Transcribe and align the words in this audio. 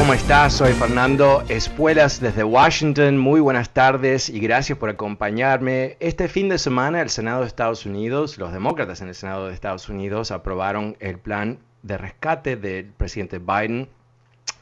¿Cómo 0.00 0.14
estás? 0.14 0.54
Soy 0.54 0.72
Fernando 0.72 1.44
Espuelas 1.50 2.22
desde 2.22 2.42
Washington. 2.42 3.18
Muy 3.18 3.38
buenas 3.38 3.74
tardes 3.74 4.30
y 4.30 4.40
gracias 4.40 4.78
por 4.78 4.88
acompañarme. 4.88 5.98
Este 6.00 6.26
fin 6.26 6.48
de 6.48 6.56
semana 6.56 7.02
el 7.02 7.10
Senado 7.10 7.42
de 7.42 7.46
Estados 7.46 7.84
Unidos, 7.84 8.38
los 8.38 8.50
demócratas 8.50 9.02
en 9.02 9.08
el 9.08 9.14
Senado 9.14 9.48
de 9.48 9.52
Estados 9.52 9.90
Unidos 9.90 10.30
aprobaron 10.30 10.96
el 11.00 11.18
plan 11.18 11.58
de 11.82 11.98
rescate 11.98 12.56
del 12.56 12.86
presidente 12.86 13.40
Biden, 13.40 13.90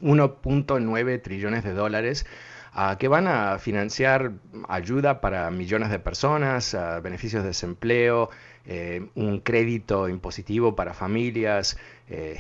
1.9 0.03 1.23
trillones 1.23 1.63
de 1.63 1.73
dólares 1.73 2.27
que 2.99 3.09
van 3.09 3.29
a 3.29 3.59
financiar 3.59 4.33
ayuda 4.69 5.21
para 5.21 5.51
millones 5.53 5.91
de 5.91 6.01
personas, 6.01 6.77
beneficios 7.03 7.43
de 7.43 7.49
desempleo, 7.51 8.31
eh, 8.71 9.09
un 9.15 9.41
crédito 9.41 10.11
impositivo 10.11 10.77
para 10.77 10.93
familias, 10.93 11.79
eh, 12.11 12.37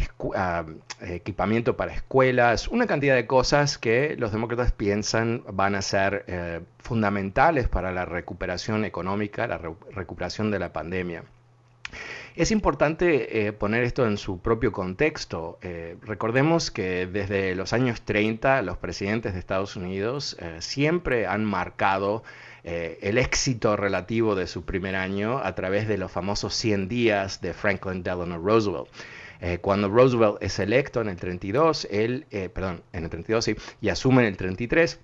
equipamiento 1.01 1.75
para 1.75 1.95
escuelas, 1.95 2.69
una 2.69 2.87
cantidad 2.87 3.15
de 3.15 3.27
cosas 3.27 3.79
que 3.79 4.15
los 4.19 4.31
demócratas 4.31 4.73
piensan 4.73 5.43
van 5.51 5.75
a 5.75 5.81
ser 5.81 6.27
eh, 6.27 6.61
fundamentales 6.81 7.69
para 7.69 7.93
la 7.93 8.05
recuperación 8.05 8.85
económica, 8.85 9.47
la 9.47 9.57
recuperación 9.57 10.51
de 10.51 10.59
la 10.59 10.71
pandemia. 10.71 11.25
Es 12.37 12.51
importante 12.51 13.53
poner 13.59 13.83
esto 13.83 14.07
en 14.07 14.19
su 14.19 14.39
propio 14.39 14.71
contexto. 14.71 15.59
recordemos 16.03 16.71
que 16.71 17.07
desde 17.07 17.57
los 17.57 17.73
años 17.73 18.03
30 18.03 18.63
los 18.63 18.77
presidentes 18.77 19.33
de 19.33 19.41
Estados 19.41 19.75
Unidos 19.75 20.37
siempre 20.61 21.27
han 21.27 21.45
marcado 21.45 22.23
eh, 22.65 22.99
el 23.03 23.19
éxito 23.19 23.77
relativo 23.77 24.35
de 24.35 24.47
su 24.47 24.65
primer 24.65 24.97
año 24.97 25.39
a 25.39 25.55
través 25.55 25.89
de 25.89 25.99
los 25.99 26.11
famosos 26.11 26.55
100 26.55 26.89
días 26.89 27.41
de 27.41 27.55
Franklin 27.55 28.03
Delano 28.03 28.39
Roosevelt. 28.39 28.89
Eh, 29.41 29.59
cuando 29.59 29.89
Roosevelt 29.89 30.39
es 30.41 30.59
electo 30.59 31.01
en 31.01 31.09
el 31.09 31.17
32, 31.17 31.87
él, 31.91 32.27
eh, 32.31 32.49
perdón, 32.49 32.83
en 32.93 33.05
el 33.05 33.11
32 33.11 33.45
sí, 33.45 33.57
y 33.81 33.89
asume 33.89 34.23
en 34.23 34.29
el 34.29 34.37
33, 34.37 35.01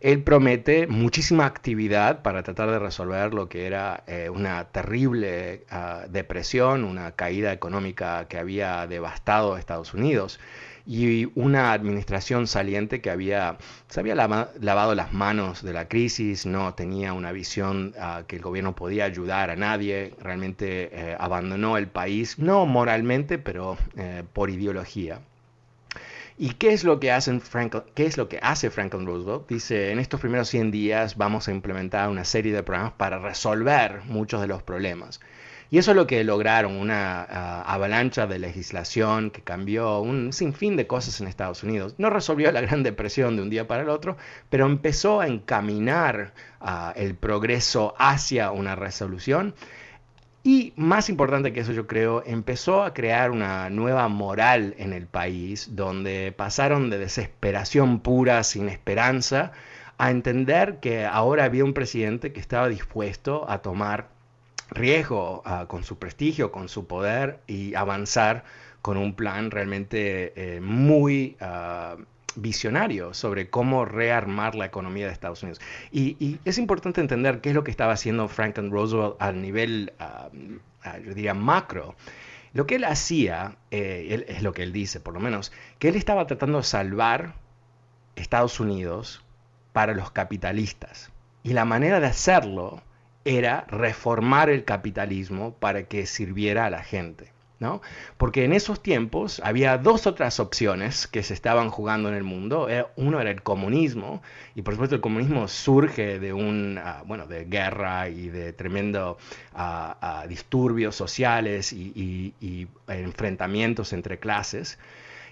él 0.00 0.22
promete 0.22 0.86
muchísima 0.86 1.46
actividad 1.46 2.22
para 2.22 2.42
tratar 2.42 2.70
de 2.70 2.78
resolver 2.78 3.34
lo 3.34 3.48
que 3.48 3.66
era 3.66 4.04
una 4.32 4.64
terrible 4.64 5.64
ah, 5.70 6.04
depresión, 6.08 6.84
una 6.84 7.12
caída 7.12 7.52
económica 7.52 8.26
que 8.28 8.38
había 8.38 8.86
devastado 8.86 9.54
a 9.54 9.58
Estados 9.58 9.94
Unidos 9.94 10.40
y 10.86 11.30
una 11.34 11.72
administración 11.72 12.46
saliente 12.46 13.00
que 13.00 13.10
había, 13.10 13.58
se 13.88 14.00
había 14.00 14.14
lavado 14.14 14.94
las 14.94 15.12
manos 15.12 15.62
de 15.62 15.72
la 15.72 15.88
crisis, 15.88 16.46
no 16.46 16.74
tenía 16.74 17.12
una 17.12 17.32
visión 17.32 17.94
uh, 17.96 18.24
que 18.26 18.36
el 18.36 18.42
gobierno 18.42 18.74
podía 18.74 19.04
ayudar 19.04 19.50
a 19.50 19.56
nadie, 19.56 20.14
realmente 20.20 20.90
eh, 20.92 21.16
abandonó 21.18 21.76
el 21.76 21.88
país, 21.88 22.38
no 22.38 22.66
moralmente, 22.66 23.38
pero 23.38 23.76
eh, 23.96 24.24
por 24.32 24.50
ideología. 24.50 25.20
¿Y 26.42 26.54
qué 26.54 26.72
es, 26.72 26.84
lo 26.84 27.00
que 27.00 27.12
hacen 27.12 27.42
qué 27.94 28.06
es 28.06 28.16
lo 28.16 28.30
que 28.30 28.38
hace 28.40 28.70
Franklin 28.70 29.04
Roosevelt? 29.04 29.46
Dice, 29.46 29.92
en 29.92 29.98
estos 29.98 30.20
primeros 30.20 30.48
100 30.48 30.70
días 30.70 31.18
vamos 31.18 31.48
a 31.48 31.50
implementar 31.50 32.08
una 32.08 32.24
serie 32.24 32.54
de 32.54 32.62
programas 32.62 32.94
para 32.94 33.18
resolver 33.18 34.00
muchos 34.06 34.40
de 34.40 34.46
los 34.46 34.62
problemas. 34.62 35.20
Y 35.68 35.76
eso 35.76 35.90
es 35.90 35.98
lo 35.98 36.06
que 36.06 36.24
lograron, 36.24 36.76
una 36.76 37.24
ah, 37.24 37.62
avalancha 37.66 38.26
de 38.26 38.38
legislación 38.38 39.30
que 39.30 39.42
cambió 39.42 40.00
un 40.00 40.32
sinfín 40.32 40.76
de 40.78 40.86
cosas 40.86 41.20
en 41.20 41.26
Estados 41.26 41.62
Unidos. 41.62 41.96
No 41.98 42.08
resolvió 42.08 42.50
la 42.52 42.62
Gran 42.62 42.84
Depresión 42.84 43.36
de 43.36 43.42
un 43.42 43.50
día 43.50 43.68
para 43.68 43.82
el 43.82 43.90
otro, 43.90 44.16
pero 44.48 44.64
empezó 44.64 45.20
a 45.20 45.26
encaminar 45.26 46.32
ah, 46.58 46.94
el 46.96 47.16
progreso 47.16 47.94
hacia 47.98 48.50
una 48.50 48.76
resolución. 48.76 49.54
Y 50.42 50.72
más 50.76 51.10
importante 51.10 51.52
que 51.52 51.60
eso, 51.60 51.72
yo 51.72 51.86
creo, 51.86 52.22
empezó 52.24 52.82
a 52.82 52.94
crear 52.94 53.30
una 53.30 53.68
nueva 53.68 54.08
moral 54.08 54.74
en 54.78 54.94
el 54.94 55.06
país, 55.06 55.76
donde 55.76 56.32
pasaron 56.32 56.88
de 56.88 56.98
desesperación 56.98 58.00
pura, 58.00 58.42
sin 58.42 58.68
esperanza, 58.70 59.52
a 59.98 60.10
entender 60.10 60.80
que 60.80 61.04
ahora 61.04 61.44
había 61.44 61.64
un 61.64 61.74
presidente 61.74 62.32
que 62.32 62.40
estaba 62.40 62.68
dispuesto 62.68 63.48
a 63.50 63.58
tomar 63.58 64.08
riesgo 64.70 65.42
ah, 65.44 65.66
con 65.68 65.84
su 65.84 65.98
prestigio, 65.98 66.50
con 66.52 66.70
su 66.70 66.86
poder 66.86 67.40
y 67.46 67.74
avanzar 67.74 68.44
con 68.80 68.96
un 68.96 69.14
plan 69.14 69.50
realmente 69.50 70.32
eh, 70.36 70.60
muy 70.62 71.36
ah, 71.40 71.96
visionario 72.36 73.14
sobre 73.14 73.50
cómo 73.50 73.84
rearmar 73.84 74.54
la 74.54 74.66
economía 74.66 75.06
de 75.06 75.12
Estados 75.12 75.42
Unidos. 75.42 75.60
Y, 75.90 76.38
es 76.44 76.58
importante 76.58 77.00
entender 77.00 77.40
qué 77.40 77.50
es 77.50 77.54
lo 77.54 77.64
que 77.64 77.70
estaba 77.70 77.92
haciendo 77.92 78.28
Franklin 78.28 78.70
Roosevelt 78.70 79.16
a 79.20 79.32
nivel, 79.32 79.92
yo 81.04 81.14
diría, 81.14 81.34
macro. 81.34 81.94
Lo 82.52 82.66
que 82.66 82.76
él 82.76 82.84
hacía, 82.84 83.56
eh, 83.70 84.24
es 84.28 84.42
lo 84.42 84.52
que 84.52 84.64
él 84.64 84.72
dice 84.72 84.98
por 84.98 85.14
lo 85.14 85.20
menos, 85.20 85.52
que 85.78 85.88
él 85.88 85.96
estaba 85.96 86.26
tratando 86.26 86.58
de 86.58 86.64
salvar 86.64 87.34
Estados 88.16 88.58
Unidos 88.58 89.22
para 89.72 89.94
los 89.94 90.10
capitalistas. 90.10 91.10
Y 91.42 91.52
la 91.52 91.64
manera 91.64 92.00
de 92.00 92.06
hacerlo 92.06 92.82
era 93.24 93.64
reformar 93.68 94.50
el 94.50 94.64
capitalismo 94.64 95.54
para 95.54 95.84
que 95.84 96.06
sirviera 96.06 96.66
a 96.66 96.70
la 96.70 96.82
gente. 96.82 97.32
¿No? 97.60 97.82
Porque 98.16 98.44
en 98.44 98.52
esos 98.52 98.82
tiempos 98.82 99.40
había 99.44 99.78
dos 99.78 100.06
otras 100.06 100.40
opciones 100.40 101.06
que 101.06 101.22
se 101.22 101.34
estaban 101.34 101.70
jugando 101.70 102.08
en 102.08 102.14
el 102.16 102.24
mundo. 102.24 102.66
Uno 102.96 103.20
era 103.20 103.30
el 103.30 103.42
comunismo, 103.42 104.22
y 104.54 104.62
por 104.62 104.74
supuesto 104.74 104.96
el 104.96 105.02
comunismo 105.02 105.46
surge 105.46 106.18
de 106.18 106.32
un, 106.32 106.80
ah, 106.82 107.02
bueno, 107.06 107.26
de 107.26 107.44
guerra 107.44 108.08
y 108.08 108.28
de 108.30 108.52
tremendo 108.54 109.18
ah, 109.54 109.96
ah, 110.00 110.26
disturbios 110.26 110.96
sociales 110.96 111.72
y 111.72 112.66
enfrentamientos 112.88 113.92
entre 113.92 114.18
clases. 114.18 114.78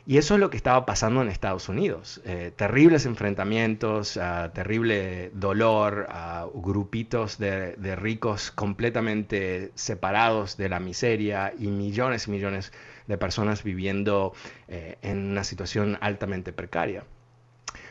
Y 0.09 0.17
eso 0.17 0.33
es 0.33 0.41
lo 0.41 0.49
que 0.49 0.57
estaba 0.57 0.87
pasando 0.87 1.21
en 1.21 1.29
Estados 1.29 1.69
Unidos. 1.69 2.23
Eh, 2.25 2.51
terribles 2.57 3.05
enfrentamientos, 3.05 4.17
uh, 4.17 4.49
terrible 4.55 5.31
dolor, 5.35 6.09
grupitos 6.55 7.37
de, 7.37 7.77
ricos 7.95 8.51
completamente 8.51 9.71
separados 9.75 10.57
de 10.57 10.71
la 10.71 10.81
miseria 10.81 11.53
y 11.59 11.67
millones 11.67 12.27
y 12.27 12.31
millones 12.31 12.73
de 13.07 13.19
personas 13.19 13.63
viviendo 13.63 14.33
eh, 14.69 14.97
en 15.03 15.31
una 15.31 15.45
situación 15.45 15.99
altamente 16.01 16.55
precaria. 16.55 17.05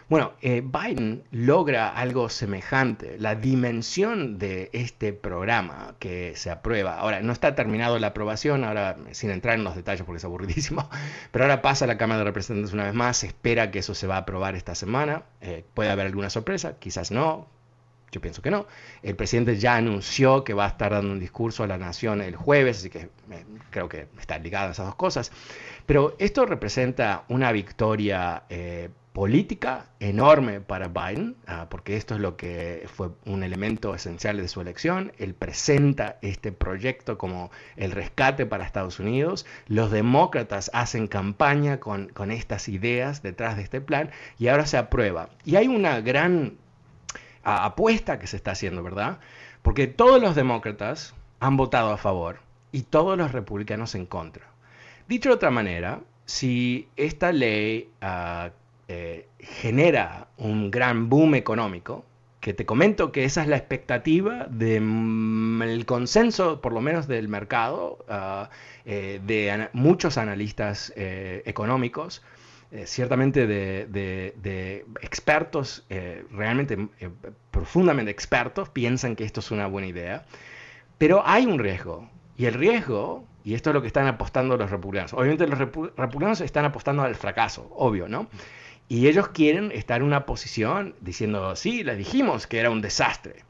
Bueno, 0.09 0.31
eh, 0.41 0.61
Biden 0.61 1.25
logra 1.31 1.89
algo 1.89 2.29
semejante. 2.29 3.17
La 3.19 3.35
dimensión 3.35 4.39
de 4.39 4.69
este 4.71 5.11
programa 5.11 5.95
que 5.99 6.33
se 6.37 6.49
aprueba, 6.49 6.97
ahora 6.97 7.21
no 7.21 7.33
está 7.33 7.55
terminado 7.55 7.99
la 7.99 8.07
aprobación, 8.07 8.63
ahora 8.63 8.95
sin 9.11 9.31
entrar 9.31 9.55
en 9.55 9.65
los 9.65 9.75
detalles 9.75 10.05
porque 10.05 10.19
es 10.19 10.23
aburridísimo, 10.23 10.89
pero 11.31 11.43
ahora 11.43 11.61
pasa 11.61 11.83
a 11.83 11.89
la 11.89 11.97
Cámara 11.97 12.19
de 12.19 12.23
Representantes 12.23 12.73
una 12.73 12.85
vez 12.85 12.93
más, 12.93 13.21
espera 13.25 13.69
que 13.69 13.79
eso 13.79 13.93
se 13.93 14.07
va 14.07 14.15
a 14.15 14.19
aprobar 14.19 14.55
esta 14.55 14.75
semana. 14.75 15.23
Eh, 15.41 15.65
puede 15.73 15.89
haber 15.89 16.05
alguna 16.05 16.29
sorpresa, 16.29 16.77
quizás 16.79 17.11
no, 17.11 17.45
yo 18.09 18.21
pienso 18.21 18.41
que 18.41 18.49
no. 18.49 18.65
El 19.03 19.17
presidente 19.17 19.57
ya 19.57 19.75
anunció 19.75 20.45
que 20.45 20.53
va 20.53 20.63
a 20.63 20.69
estar 20.69 20.93
dando 20.93 21.11
un 21.11 21.19
discurso 21.19 21.65
a 21.65 21.67
la 21.67 21.77
nación 21.77 22.21
el 22.21 22.37
jueves, 22.37 22.77
así 22.77 22.89
que 22.89 22.99
eh, 22.99 23.45
creo 23.71 23.89
que 23.89 24.07
están 24.17 24.41
ligadas 24.41 24.71
esas 24.71 24.85
dos 24.85 24.95
cosas. 24.95 25.33
Pero 25.85 26.15
esto 26.17 26.45
representa 26.45 27.25
una 27.27 27.51
victoria 27.51 28.43
política 29.17 29.87
enorme 29.99 30.61
para 30.61 30.89
Biden, 30.89 31.37
ah, 31.47 31.65
porque 31.71 31.97
esto 31.97 32.13
es 32.13 32.21
lo 32.21 32.37
que 32.37 32.83
fue 32.85 33.09
un 33.25 33.41
elemento 33.41 33.95
esencial 33.95 34.37
de 34.37 34.47
su 34.47 34.61
elección. 34.61 35.11
Él 35.17 35.33
presenta 35.33 36.19
este 36.21 36.51
proyecto 36.51 37.17
como 37.17 37.49
el 37.77 37.89
rescate 37.93 38.45
para 38.45 38.63
Estados 38.63 38.99
Unidos. 38.99 39.47
Los 39.65 39.89
demócratas 39.89 40.69
hacen 40.71 41.07
campaña 41.07 41.79
con, 41.79 42.09
con 42.09 42.29
estas 42.29 42.69
ideas 42.69 43.23
detrás 43.23 43.57
de 43.57 43.63
este 43.63 43.81
plan 43.81 44.11
y 44.37 44.49
ahora 44.49 44.67
se 44.67 44.77
aprueba. 44.77 45.29
Y 45.43 45.55
hay 45.55 45.67
una 45.67 45.99
gran 46.01 46.59
ah, 47.43 47.65
apuesta 47.65 48.19
que 48.19 48.27
se 48.27 48.37
está 48.37 48.51
haciendo, 48.51 48.83
¿verdad? 48.83 49.17
Porque 49.63 49.87
todos 49.87 50.21
los 50.21 50.35
demócratas 50.35 51.15
han 51.39 51.57
votado 51.57 51.91
a 51.91 51.97
favor 51.97 52.37
y 52.71 52.83
todos 52.83 53.17
los 53.17 53.31
republicanos 53.31 53.95
en 53.95 54.05
contra. 54.05 54.45
Dicho 55.07 55.29
de 55.29 55.35
otra 55.35 55.49
manera, 55.49 56.01
si 56.25 56.87
esta 56.97 57.31
ley 57.31 57.89
uh, 58.03 58.51
eh, 58.89 59.27
genera 59.39 60.29
un 60.37 60.71
gran 60.71 61.09
boom 61.09 61.35
económico, 61.35 62.05
que 62.39 62.53
te 62.53 62.65
comento 62.65 63.11
que 63.11 63.25
esa 63.25 63.41
es 63.41 63.49
la 63.49 63.57
expectativa 63.57 64.47
del 64.49 64.81
mm, 64.81 65.81
consenso, 65.81 66.61
por 66.61 66.71
lo 66.71 66.79
menos 66.79 67.05
del 67.05 67.27
mercado, 67.27 68.05
ah, 68.07 68.49
eh, 68.85 69.19
de 69.25 69.67
muchos 69.73 70.17
analistas 70.17 70.93
eh, 70.95 71.43
económicos, 71.45 72.23
ciertamente 72.85 73.47
de, 73.47 74.85
expertos, 75.01 75.85
realmente 76.31 76.77
profundamente 77.49 78.11
expertos, 78.11 78.67
piensan 78.67 79.15
que 79.15 79.23
esto 79.23 79.39
es 79.39 79.51
una 79.51 79.67
buena 79.67 79.87
idea, 79.87 80.25
pero 80.97 81.23
hay 81.25 81.45
un 81.45 81.59
riesgo, 81.59 82.09
y 82.35 82.45
el 82.45 82.55
riesgo, 82.55 83.25
y 83.45 83.53
esto 83.53 83.69
es 83.69 83.73
lo 83.73 83.81
que 83.81 83.87
están 83.87 84.05
apostando 84.07 84.57
los 84.57 84.69
republicanos, 84.69 85.13
obviamente 85.13 85.47
los 85.47 85.57
republicanos 85.57 86.41
están 86.41 86.65
apostando 86.65 87.03
al 87.03 87.15
fracaso, 87.15 87.71
obvio, 87.73 88.09
¿no? 88.09 88.27
Y 88.89 89.07
ellos 89.07 89.29
quieren 89.29 89.71
estar 89.71 90.01
en 90.01 90.07
una 90.07 90.25
posición 90.25 90.95
diciendo, 91.01 91.55
sí, 91.55 91.83
les 91.83 91.97
dijimos 91.97 92.47
que 92.47 92.59
era 92.59 92.69
un 92.69 92.81
desastre. 92.81 93.43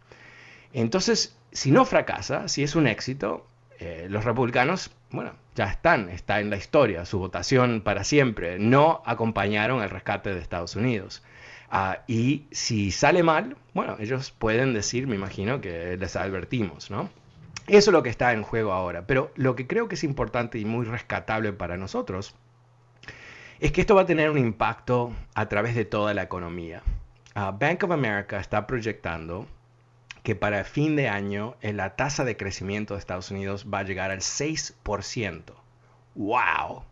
Entonces, 0.73 1.37
si 1.51 1.71
no 1.71 1.85
fracasa, 1.85 2.47
si 2.47 2.63
es 2.63 2.75
un 2.75 2.87
éxito, 2.87 3.45
eh, 3.79 4.07
los 4.09 4.25
republicanos, 4.25 4.91
bueno, 5.11 5.33
ya 5.55 5.65
están, 5.65 6.09
está 6.09 6.39
en 6.39 6.49
la 6.49 6.57
historia, 6.57 7.05
su 7.05 7.19
votación 7.19 7.81
para 7.81 8.03
siempre, 8.03 8.57
no 8.57 9.03
acompañaron 9.05 9.83
el 9.83 9.89
rescate 9.89 10.33
de 10.33 10.39
Estados 10.39 10.75
Unidos. 10.75 11.23
Ah, 11.69 11.99
y 12.07 12.45
si 12.51 12.91
sale 12.91 13.23
mal, 13.23 13.57
bueno, 13.73 13.97
ellos 13.99 14.31
pueden 14.31 14.73
decir, 14.73 15.05
me 15.05 15.15
imagino, 15.15 15.61
que 15.61 15.97
les 15.97 16.15
advertimos, 16.15 16.89
¿no? 16.89 17.09
Eso 17.67 17.91
es 17.91 17.93
lo 17.93 18.01
que 18.01 18.09
está 18.09 18.31
en 18.33 18.43
juego 18.43 18.71
ahora. 18.71 19.05
Pero 19.05 19.31
lo 19.35 19.55
que 19.55 19.67
creo 19.67 19.89
que 19.89 19.95
es 19.95 20.03
importante 20.03 20.57
y 20.57 20.65
muy 20.65 20.85
rescatable 20.85 21.51
para 21.51 21.77
nosotros 21.77 22.35
es 23.59 23.71
que 23.71 23.81
esto 23.81 23.95
va 23.95 24.01
a 24.01 24.05
tener 24.05 24.29
un 24.29 24.37
impacto 24.37 25.13
a 25.33 25.47
través 25.47 25.75
de 25.75 25.85
toda 25.85 26.13
la 26.13 26.23
economía. 26.23 26.83
Ah, 27.33 27.51
Bank 27.51 27.83
of 27.83 27.91
America 27.91 28.39
está 28.39 28.67
proyectando 28.67 29.47
que 30.23 30.35
para 30.35 30.63
fin 30.63 30.95
de 30.95 31.07
año 31.07 31.55
eh, 31.61 31.73
la 31.73 31.95
tasa 31.95 32.23
de 32.23 32.37
crecimiento 32.37 32.93
de 32.93 32.99
Estados 32.99 33.31
Unidos 33.31 33.67
va 33.73 33.79
a 33.79 33.83
llegar 33.83 34.11
al 34.11 34.19
6%. 34.19 35.43
¡Wow! 36.15 36.83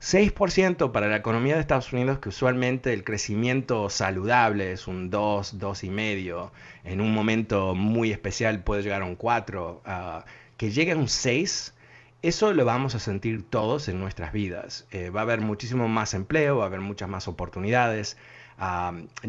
6% 0.00 0.92
para 0.92 1.08
la 1.08 1.16
economía 1.16 1.54
de 1.54 1.60
Estados 1.60 1.92
Unidos, 1.92 2.18
que 2.18 2.30
usualmente 2.30 2.92
el 2.92 3.04
crecimiento 3.04 3.88
saludable 3.88 4.72
es 4.72 4.88
un 4.88 5.10
2, 5.10 5.60
2,5, 5.60 6.50
en 6.84 7.00
un 7.00 7.12
momento 7.14 7.74
muy 7.74 8.10
especial 8.10 8.64
puede 8.64 8.82
llegar 8.82 9.02
a 9.02 9.04
un 9.04 9.16
4, 9.16 9.82
ah, 9.84 10.24
que 10.56 10.70
llegue 10.70 10.92
a 10.92 10.96
un 10.96 11.08
6 11.08 11.74
eso 12.22 12.52
lo 12.52 12.64
vamos 12.64 12.94
a 12.94 13.00
sentir 13.00 13.48
todos 13.48 13.88
en 13.88 13.98
nuestras 13.98 14.32
vidas. 14.32 14.86
Eh, 14.92 15.10
va 15.10 15.20
a 15.20 15.22
haber 15.24 15.40
muchísimo 15.40 15.88
más 15.88 16.14
empleo, 16.14 16.58
va 16.58 16.64
a 16.64 16.66
haber 16.68 16.80
muchas 16.80 17.08
más 17.08 17.28
oportunidades. 17.28 18.16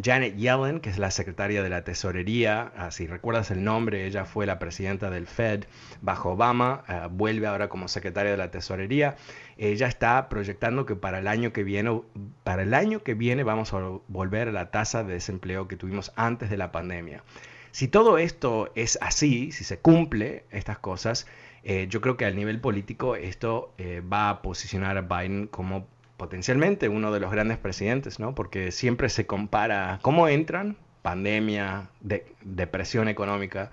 Janet 0.04 0.36
Yellen, 0.36 0.80
que 0.80 0.92
es 0.92 1.00
la 1.00 1.10
secretaria 1.10 1.64
de 1.64 1.70
la 1.70 1.84
Tesorería, 1.84 2.72
ah, 2.78 2.92
si 2.92 3.08
recuerdas 3.08 3.50
el 3.50 3.64
nombre, 3.64 4.06
ella 4.06 4.26
fue 4.26 4.46
la 4.46 4.60
presidenta 4.60 5.10
del 5.10 5.26
Fed 5.26 5.64
bajo 6.02 6.32
Obama, 6.32 6.84
ah, 6.88 7.08
vuelve 7.10 7.48
ahora 7.48 7.68
como 7.68 7.88
secretaria 7.88 8.32
de 8.32 8.38
la 8.38 8.52
Tesorería. 8.52 9.16
Ella 9.58 9.88
está 9.88 10.30
proyectando 10.30 10.86
que 10.86 10.96
para 10.96 11.18
el 11.20 11.28
año 11.28 11.52
que 11.52 11.64
viene, 11.64 12.02
para 12.44 12.62
el 12.62 12.76
año 12.76 13.02
que 13.02 13.16
viene 13.16 13.44
vamos 13.44 13.74
a 13.74 13.80
volver 14.08 14.50
a 14.50 14.52
la 14.52 14.70
tasa 14.70 15.04
de 15.04 15.14
desempleo 15.14 15.68
que 15.68 15.78
tuvimos 15.78 16.12
antes 16.16 16.52
de 16.52 16.58
la 16.58 16.72
pandemia. 16.72 17.24
Si 17.72 17.88
todo 17.88 18.20
esto 18.20 18.72
es 18.76 19.00
así, 19.02 19.52
si 19.52 19.64
se 19.64 19.80
cumple 19.80 20.44
estas 20.52 20.78
cosas, 20.78 21.26
eh, 21.64 21.88
yo 21.90 22.02
creo 22.02 22.18
que 22.18 22.26
al 22.26 22.36
nivel 22.36 22.60
político 22.60 23.16
esto 23.16 23.74
eh, 23.78 24.02
va 24.02 24.30
a 24.30 24.42
posicionar 24.42 24.98
a 24.98 25.02
Biden 25.02 25.48
como 25.48 25.88
potencialmente 26.18 26.90
uno 26.90 27.12
de 27.12 27.20
los 27.20 27.32
grandes 27.32 27.58
presidentes, 27.58 28.20
¿no? 28.20 28.36
Porque 28.36 28.72
siempre 28.72 29.10
se 29.10 29.26
compara 29.26 30.00
cómo 30.02 30.28
entran, 30.28 30.78
pandemia, 31.02 31.90
depresión 32.42 33.08
económica, 33.08 33.72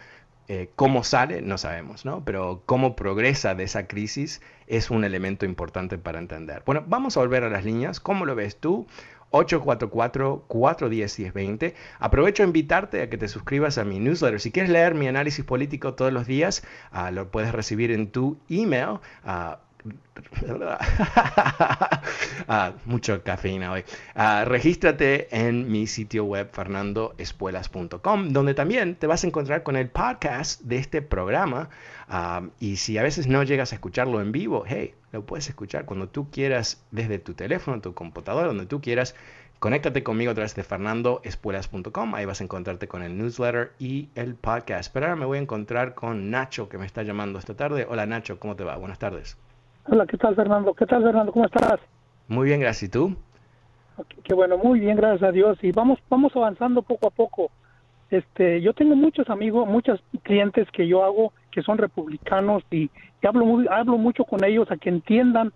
eh, 0.48 0.68
cómo 0.74 1.04
sale, 1.04 1.42
no 1.42 1.58
sabemos, 1.58 2.04
¿no? 2.04 2.24
Pero 2.24 2.62
cómo 2.66 2.96
progresa 2.96 3.54
de 3.54 3.62
esa 3.64 3.86
crisis 3.86 4.42
es 4.66 4.90
un 4.90 5.04
elemento 5.04 5.46
importante 5.46 5.96
para 5.96 6.18
entender. 6.18 6.64
Bueno, 6.66 6.82
vamos 6.88 7.16
a 7.16 7.20
volver 7.20 7.44
a 7.44 7.50
las 7.50 7.64
líneas. 7.64 8.00
¿Cómo 8.00 8.24
lo 8.24 8.34
ves 8.34 8.56
tú? 8.56 8.86
844-410-1020. 9.30 11.74
Aprovecho 11.98 12.42
a 12.42 12.46
invitarte 12.46 13.02
a 13.02 13.10
que 13.10 13.18
te 13.18 13.28
suscribas 13.28 13.76
a 13.78 13.84
mi 13.84 13.98
newsletter. 13.98 14.40
Si 14.40 14.50
quieres 14.50 14.70
leer 14.70 14.94
mi 14.94 15.08
análisis 15.08 15.44
político 15.44 15.94
todos 15.94 16.12
los 16.12 16.26
días, 16.26 16.62
uh, 16.92 17.12
lo 17.12 17.30
puedes 17.30 17.52
recibir 17.52 17.92
en 17.92 18.10
tu 18.10 18.38
email. 18.48 19.00
Uh, 19.24 19.56
ah, 22.48 22.72
mucho 22.84 23.22
cafeína 23.22 23.72
hoy. 23.72 23.84
Ah, 24.14 24.44
regístrate 24.46 25.34
en 25.34 25.70
mi 25.70 25.86
sitio 25.86 26.24
web 26.24 26.50
fernandoespuelas.com, 26.52 28.32
donde 28.32 28.54
también 28.54 28.96
te 28.96 29.06
vas 29.06 29.24
a 29.24 29.26
encontrar 29.26 29.62
con 29.62 29.76
el 29.76 29.88
podcast 29.88 30.60
de 30.62 30.76
este 30.76 31.02
programa. 31.02 31.70
Ah, 32.08 32.42
y 32.58 32.76
si 32.76 32.98
a 32.98 33.02
veces 33.02 33.26
no 33.26 33.42
llegas 33.42 33.72
a 33.72 33.76
escucharlo 33.76 34.20
en 34.20 34.32
vivo, 34.32 34.64
hey, 34.66 34.94
lo 35.12 35.24
puedes 35.24 35.48
escuchar 35.48 35.84
cuando 35.84 36.08
tú 36.08 36.30
quieras 36.30 36.84
desde 36.90 37.18
tu 37.18 37.34
teléfono, 37.34 37.80
tu 37.80 37.94
computadora, 37.94 38.48
donde 38.48 38.66
tú 38.66 38.80
quieras. 38.80 39.14
Conéctate 39.58 40.02
conmigo 40.02 40.30
a 40.30 40.34
través 40.34 40.54
de 40.54 40.64
fernandoespuelas.com. 40.64 42.14
Ahí 42.14 42.24
vas 42.24 42.40
a 42.40 42.44
encontrarte 42.44 42.88
con 42.88 43.02
el 43.02 43.18
newsletter 43.18 43.72
y 43.78 44.08
el 44.14 44.34
podcast. 44.34 44.90
Pero 44.90 45.06
ahora 45.06 45.16
me 45.16 45.26
voy 45.26 45.36
a 45.36 45.42
encontrar 45.42 45.94
con 45.94 46.30
Nacho, 46.30 46.70
que 46.70 46.78
me 46.78 46.86
está 46.86 47.02
llamando 47.02 47.38
esta 47.38 47.54
tarde. 47.54 47.86
Hola 47.86 48.06
Nacho, 48.06 48.40
¿cómo 48.40 48.56
te 48.56 48.64
va? 48.64 48.76
Buenas 48.76 48.98
tardes. 48.98 49.36
Hola, 49.86 50.06
¿qué 50.06 50.16
tal 50.16 50.36
Fernando? 50.36 50.74
¿Qué 50.74 50.86
tal 50.86 51.02
Fernando? 51.02 51.32
¿Cómo 51.32 51.46
estás? 51.46 51.80
Muy 52.28 52.46
bien, 52.48 52.60
gracias. 52.60 52.88
¿Y 52.88 52.92
tú? 52.92 53.16
Qué 54.24 54.34
bueno, 54.34 54.58
muy 54.58 54.80
bien, 54.80 54.96
gracias 54.96 55.22
a 55.22 55.32
Dios. 55.32 55.58
Y 55.62 55.72
vamos, 55.72 55.98
vamos 56.08 56.34
avanzando 56.36 56.82
poco 56.82 57.08
a 57.08 57.10
poco. 57.10 57.50
Este, 58.10 58.60
yo 58.60 58.72
tengo 58.74 58.94
muchos 58.94 59.28
amigos, 59.30 59.66
muchos 59.68 60.02
clientes 60.22 60.68
que 60.72 60.86
yo 60.86 61.04
hago 61.04 61.32
que 61.50 61.62
son 61.62 61.78
republicanos 61.78 62.62
y, 62.70 62.90
hablo 63.22 63.44
muy, 63.44 63.66
hablo 63.68 63.98
mucho 63.98 64.24
con 64.24 64.44
ellos 64.44 64.70
a 64.70 64.76
que 64.76 64.88
entiendan 64.88 65.52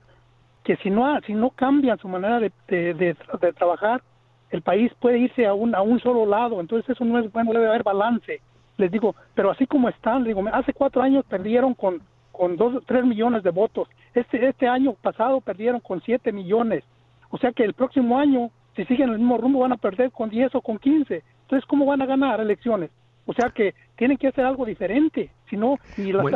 que 0.62 0.76
si 0.76 0.90
no 0.90 1.21
si 1.26 1.35
no 1.35 1.50
cambian 1.50 1.99
su 1.99 2.09
manera 2.09 2.40
de, 2.40 2.50
de, 2.69 3.52
trabajar, 3.52 4.02
el 4.50 4.62
país 4.62 4.93
puede 5.00 5.19
irse 5.19 5.47
a 5.47 5.54
un 5.54 5.75
a 5.75 5.83
un 5.83 6.00
solo 6.00 6.26
lado. 6.26 6.61
Entonces 6.61 6.90
eso 6.90 7.04
no 7.04 7.19
es 7.19 7.31
bueno, 7.33 7.52
debe 7.52 7.69
haber 7.69 7.83
balance. 7.83 8.40
Les 8.76 8.90
digo, 8.90 9.14
pero 9.35 9.50
así 9.50 9.66
como 9.66 9.88
están, 9.88 10.25
digo, 10.25 10.43
hace 10.52 10.73
cuatro 10.73 11.02
años 11.02 11.25
perdieron 11.28 11.75
con 11.75 12.00
con 12.37 12.57
dos, 12.57 12.83
tres 12.87 13.05
millones 13.05 13.43
de 13.45 13.50
votos. 13.50 13.88
Este, 14.12 14.47
este 14.47 14.67
año 14.67 14.95
pasado 14.95 15.41
perdieron 15.41 15.81
con 15.81 16.03
siete 16.03 16.33
millones. 16.33 16.83
O 17.31 17.38
sea 17.38 17.53
que 17.53 17.62
el 17.62 17.75
próximo 17.75 18.19
año, 18.19 18.50
si 18.75 18.85
siguen 18.87 19.11
el 19.11 19.19
mismo 19.19 19.38
rumbo, 19.38 19.61
van 19.61 19.73
a 19.73 19.76
perder 19.76 20.11
con 20.11 20.31
diez 20.31 20.53
o 20.55 20.61
con 20.61 20.79
quince. 20.79 21.23
Entonces, 21.43 21.64
¿cómo 21.67 21.87
van 21.87 22.03
a 22.03 22.07
ganar 22.07 22.41
elecciones? 22.41 22.91
O 23.26 23.33
sea 23.33 23.50
que 23.50 23.75
tienen 23.97 24.19
que 24.19 24.29
hacer 24.29 24.45
algo 24.45 24.64
diferente. 24.64 25.31
Si 25.49 25.57
no, 25.57 25.76
y 25.97 26.12
los 26.12 26.31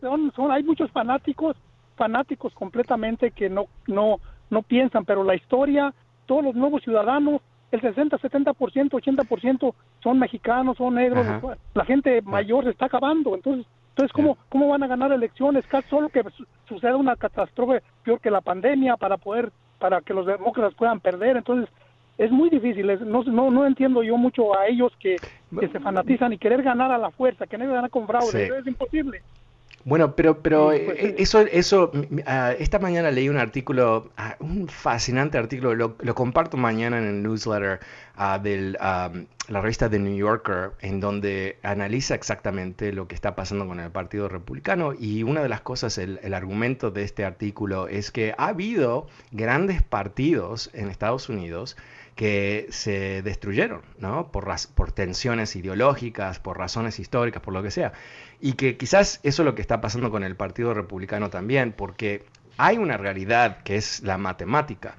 son, 0.00 0.32
son, 0.34 0.50
hay 0.50 0.62
muchos 0.62 0.90
fanáticos, 0.90 1.56
fanáticos 1.96 2.54
completamente 2.54 3.30
que 3.30 3.50
no, 3.50 3.66
no, 3.86 4.18
no 4.48 4.62
piensan, 4.62 5.04
pero 5.04 5.22
la 5.22 5.34
historia, 5.34 5.92
todos 6.24 6.44
los 6.44 6.54
nuevos 6.54 6.82
ciudadanos, 6.82 7.42
el 7.72 7.80
60, 7.82 8.16
70%, 8.18 8.54
80% 8.90 9.74
son 10.02 10.18
mexicanos, 10.18 10.78
son 10.78 10.94
negros, 10.94 11.26
la 11.74 11.84
gente 11.84 12.22
mayor 12.22 12.64
se 12.64 12.70
está 12.70 12.86
acabando. 12.86 13.34
Entonces, 13.34 13.66
entonces, 13.96 14.12
¿cómo, 14.12 14.36
¿cómo 14.50 14.68
van 14.68 14.82
a 14.82 14.88
ganar 14.88 15.10
elecciones? 15.10 15.64
Solo 15.88 16.10
que 16.10 16.22
suceda 16.68 16.96
una 16.96 17.16
catástrofe 17.16 17.82
peor 18.04 18.20
que 18.20 18.30
la 18.30 18.42
pandemia 18.42 18.98
para 18.98 19.16
poder, 19.16 19.50
para 19.78 20.02
que 20.02 20.12
los 20.12 20.26
demócratas 20.26 20.74
puedan 20.74 21.00
perder. 21.00 21.38
Entonces, 21.38 21.74
es 22.18 22.30
muy 22.30 22.50
difícil. 22.50 22.86
no, 23.10 23.24
no, 23.24 23.50
no 23.50 23.66
entiendo 23.66 24.02
yo 24.02 24.18
mucho 24.18 24.54
a 24.54 24.66
ellos 24.66 24.92
que, 25.00 25.16
se 25.50 25.80
fanatizan 25.80 26.30
y 26.34 26.36
querer 26.36 26.62
ganar 26.62 26.92
a 26.92 26.98
la 26.98 27.10
fuerza, 27.10 27.46
que 27.46 27.56
no 27.56 27.72
ganar 27.72 27.88
con 27.88 28.06
fraude. 28.06 28.48
Es 28.58 28.66
imposible. 28.66 29.22
Bueno, 29.86 30.16
pero, 30.16 30.42
pero 30.42 30.66
pues, 30.66 30.98
eh, 30.98 31.14
eso, 31.18 31.42
eso 31.42 31.92
ah, 32.26 32.52
esta 32.58 32.80
mañana 32.80 33.12
leí 33.12 33.28
un 33.28 33.36
artículo, 33.36 34.10
ah, 34.16 34.34
un 34.40 34.66
fascinante 34.66 35.38
artículo, 35.38 35.76
lo, 35.76 36.14
comparto 36.16 36.56
mañana 36.56 36.98
en 36.98 37.04
el 37.04 37.22
newsletter 37.22 37.78
uh, 38.18 38.42
de 38.42 38.72
la 38.80 39.60
revista 39.60 39.88
The 39.88 40.00
New 40.00 40.16
Yorker, 40.16 40.72
en 40.80 40.98
donde 40.98 41.58
analiza 41.62 42.16
exactamente 42.16 42.92
lo 42.92 43.06
que 43.06 43.14
está 43.14 43.36
pasando 43.36 43.68
con 43.68 43.78
el 43.78 43.92
Partido 43.92 44.28
Republicano. 44.28 44.92
Y 44.92 45.22
una 45.22 45.40
de 45.40 45.48
las 45.48 45.60
cosas, 45.60 45.98
el, 45.98 46.18
el 46.24 46.34
argumento 46.34 46.90
de 46.90 47.04
este 47.04 47.24
artículo 47.24 47.86
es 47.86 48.10
que 48.10 48.34
ha 48.38 48.48
habido 48.48 49.06
grandes 49.30 49.82
partidos 49.84 50.68
en 50.74 50.88
Estados 50.90 51.28
Unidos 51.28 51.76
que 52.16 52.66
se 52.70 53.22
destruyeron, 53.22 53.82
¿no? 53.98 54.32
Por, 54.32 54.48
por 54.74 54.92
tensiones 54.92 55.54
ideológicas, 55.54 56.40
por 56.40 56.58
razones 56.58 56.98
históricas, 56.98 57.42
por 57.42 57.52
lo 57.54 57.62
que 57.62 57.70
sea. 57.70 57.92
Y 58.40 58.54
que 58.54 58.78
quizás 58.78 59.20
eso 59.22 59.42
es 59.42 59.46
lo 59.46 59.54
que 59.54 59.60
está 59.60 59.80
pasando 59.82 60.10
con 60.10 60.24
el 60.24 60.34
Partido 60.34 60.74
Republicano 60.74 61.28
también, 61.30 61.72
porque 61.72 62.24
hay 62.56 62.78
una 62.78 62.96
realidad 62.96 63.62
que 63.62 63.76
es 63.76 64.02
la 64.02 64.16
matemática. 64.16 64.96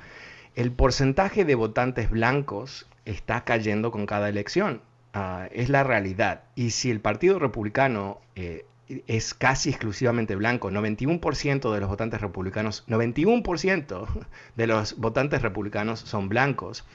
El 0.55 0.71
porcentaje 0.71 1.43
de 1.43 1.55
votantes 1.55 2.09
blancos 2.09 2.87
está 3.05 3.43
cayendo 3.43 3.91
con 3.91 4.05
cada 4.05 4.29
elección. 4.29 4.81
Ah, 5.13 5.47
es 5.51 5.69
la 5.69 5.83
realidad. 5.83 6.43
Y 6.53 6.69
si 6.69 6.91
el 6.91 6.99
Partido 6.99 7.39
Republicano 7.39 8.21
eh, 8.35 8.65
es 9.07 9.33
casi 9.33 9.69
exclusivamente 9.69 10.35
blanco, 10.35 10.71
91% 10.71 11.73
de 11.73 11.79
los 11.79 11.89
votantes 11.89 12.21
republicanos, 12.21 12.85
91% 12.87 14.07
de 14.55 14.67
los 14.67 14.97
votantes 14.97 15.41
republicanos 15.41 15.99
son 15.99 16.29
blancos, 16.29 16.85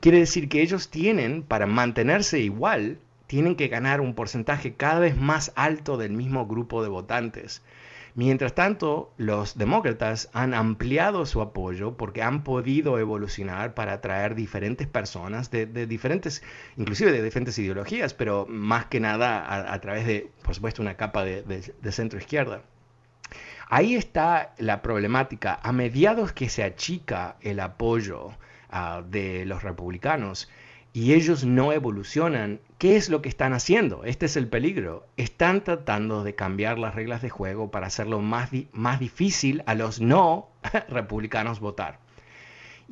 quiere 0.00 0.18
decir 0.18 0.48
que 0.48 0.62
ellos 0.62 0.90
tienen, 0.90 1.42
para 1.42 1.66
mantenerse 1.66 2.38
igual, 2.40 2.98
tienen 3.26 3.56
que 3.56 3.68
ganar 3.68 4.00
un 4.00 4.14
porcentaje 4.14 4.74
cada 4.74 4.98
vez 5.00 5.16
más 5.16 5.52
alto 5.54 5.96
del 5.96 6.12
mismo 6.12 6.46
grupo 6.46 6.82
de 6.82 6.88
votantes. 6.88 7.62
Mientras 8.14 8.54
tanto, 8.54 9.12
los 9.16 9.56
demócratas 9.56 10.30
han 10.32 10.52
ampliado 10.52 11.26
su 11.26 11.40
apoyo 11.40 11.96
porque 11.96 12.22
han 12.22 12.42
podido 12.42 12.98
evolucionar 12.98 13.74
para 13.74 13.94
atraer 13.94 14.34
diferentes 14.34 14.88
personas 14.88 15.50
de, 15.50 15.66
diferentes, 15.86 16.42
inclusive 16.76 17.12
de 17.12 17.22
diferentes 17.22 17.58
ideologías, 17.58 18.14
pero 18.14 18.46
más 18.48 18.86
que 18.86 18.98
nada 18.98 19.72
a, 19.72 19.80
través 19.80 20.06
de, 20.06 20.30
por 20.42 20.54
supuesto, 20.54 20.82
una 20.82 20.96
capa 20.96 21.24
de, 21.24 21.92
centro 21.92 22.18
izquierda. 22.18 22.62
Ahí 23.68 23.94
está 23.94 24.54
la 24.58 24.82
problemática. 24.82 25.60
A 25.62 25.70
mediados 25.72 26.32
que 26.32 26.48
se 26.48 26.64
achica 26.64 27.36
el 27.40 27.60
apoyo 27.60 28.30
ah, 28.70 29.02
de 29.08 29.46
los 29.46 29.62
republicanos, 29.62 30.48
y 30.92 31.14
ellos 31.14 31.44
no 31.44 31.72
evolucionan, 31.72 32.60
¿qué 32.78 32.96
es 32.96 33.08
lo 33.08 33.22
que 33.22 33.28
están 33.28 33.52
haciendo? 33.52 34.04
Este 34.04 34.26
es 34.26 34.36
el 34.36 34.48
peligro. 34.48 35.06
Están 35.16 35.62
tratando 35.62 36.24
de 36.24 36.34
cambiar 36.34 36.78
las 36.78 36.94
reglas 36.94 37.22
de 37.22 37.30
juego 37.30 37.70
para 37.70 37.86
hacerlo 37.86 38.20
más, 38.20 38.50
más 38.72 38.98
difícil 38.98 39.62
a 39.66 39.74
los 39.74 40.00
no 40.00 40.48
republicanos 40.88 41.60
votar. 41.60 42.00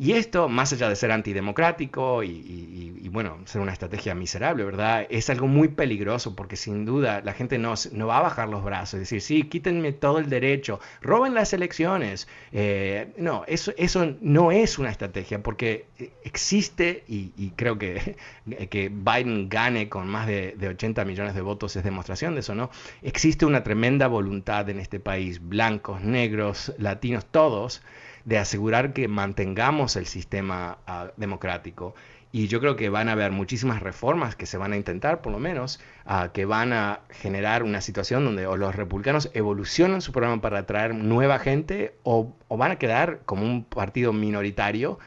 Y 0.01 0.13
esto, 0.13 0.49
más 0.49 0.73
allá 0.73 0.89
de 0.89 0.95
ser 0.95 1.11
antidemocrático 1.11 2.23
y, 2.23 3.09
bueno, 3.11 3.39
ser 3.47 3.61
una 3.61 3.73
estrategia 3.73 4.15
miserable, 4.15 4.63
¿verdad? 4.63 5.05
Es 5.11 5.29
algo 5.29 5.49
muy 5.49 5.67
peligroso 5.67 6.37
porque 6.37 6.55
sin 6.55 6.85
duda 6.85 7.21
la 7.25 7.33
gente 7.33 7.59
no, 7.59 7.75
no 7.91 8.07
va 8.07 8.19
a 8.19 8.23
bajar 8.23 8.49
los 8.49 8.63
brazos 8.63 8.95
y 8.95 8.99
decir, 9.01 9.21
sí, 9.21 9.43
quítenme 9.45 9.91
todo 9.91 10.21
el 10.21 10.31
derecho, 10.31 10.79
roben 11.01 11.35
las 11.35 11.53
elecciones. 11.53 12.29
Eh, 12.53 13.13
no, 13.17 13.43
eso, 13.49 13.73
eso 13.77 14.15
no 14.21 14.53
es 14.53 14.79
una 14.79 14.91
estrategia 14.91 15.43
porque 15.43 15.87
existe, 16.23 17.03
y, 17.09 17.51
creo 17.57 17.77
que, 17.77 18.17
que 18.71 18.91
Biden 18.91 19.49
gane 19.49 19.89
con 19.89 20.07
más 20.07 20.29
de, 20.29 20.55
de 20.57 20.69
80 20.69 21.05
millones 21.07 21.35
de 21.35 21.41
votos 21.41 21.75
es 21.75 21.83
demostración 21.83 22.35
de 22.35 22.41
eso, 22.41 22.55
¿no? 22.55 22.71
Existe 23.03 23.47
una 23.47 23.65
tremenda 23.65 24.07
voluntad 24.07 24.69
en 24.71 24.79
este 24.79 25.01
país, 25.01 25.41
blancos, 25.41 26.03
negros, 26.03 26.73
latinos, 26.79 27.27
todos 27.27 27.83
de 28.29 28.37
asegurar 28.37 28.93
que 28.93 29.09
mantengamos 29.09 29.97
el 29.97 30.05
sistema 30.05 30.77
ah, 30.87 31.13
democrático. 31.17 31.95
Y 32.31 32.49
yo 32.49 32.61
creo 32.61 32.77
que 32.77 32.91
van 32.91 33.09
a 33.09 33.13
haber 33.13 33.33
muchísimas 33.33 33.81
reformas 33.81 34.37
que 34.37 34.45
se 34.45 34.59
van 34.59 34.75
a 34.75 34.77
intentar, 34.77 35.23
por 35.23 35.33
lo 35.33 35.39
menos, 35.39 35.81
ah, 36.05 36.29
que 36.35 36.45
van 36.45 36.75
a 36.75 37.01
generar 37.09 37.63
una 37.63 37.81
situación 37.81 38.27
donde 38.27 38.47
o 38.47 38.59
los 38.59 38.77
republicanos 38.77 39.31
evolucionan 39.33 40.03
su 40.03 40.13
programa 40.13 40.43
para 40.43 40.59
atraer 40.59 40.95
nueva 40.95 41.39
gente 41.39 41.95
o, 42.03 42.37
o 42.49 42.59
van 42.59 42.73
a 42.73 42.77
quedar 42.77 43.21
como 43.25 43.47
un 43.47 43.65
partido 43.65 44.13
minoritario 44.13 44.99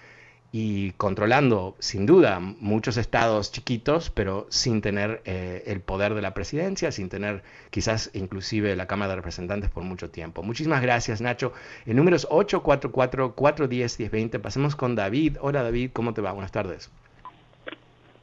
y 0.54 0.92
controlando 0.94 1.76
sin 1.80 2.06
duda 2.06 2.42
muchos 2.42 2.98
estados 2.98 3.54
chiquitos, 3.54 4.10
pero 4.10 4.48
sin 4.50 4.82
tener 4.82 5.22
eh, 5.26 5.64
el 5.68 5.80
poder 5.80 6.14
de 6.14 6.22
la 6.22 6.34
presidencia, 6.34 6.92
sin 6.92 7.08
tener 7.08 7.42
quizás 7.70 8.12
inclusive 8.14 8.76
la 8.76 8.86
Cámara 8.86 9.12
de 9.12 9.16
Representantes 9.18 9.70
por 9.70 9.84
mucho 9.84 10.10
tiempo. 10.10 10.44
Muchísimas 10.44 10.82
gracias 10.82 11.22
Nacho. 11.22 11.54
El 11.86 11.96
número 11.96 12.18
es 12.18 12.28
844-410-1020. 12.30 14.42
Pasemos 14.42 14.76
con 14.76 14.96
David. 14.96 15.38
Hola 15.40 15.64
David, 15.64 15.92
¿cómo 15.94 16.14
te 16.14 16.20
va? 16.22 16.34
Buenas 16.34 16.52
tardes. 16.52 16.92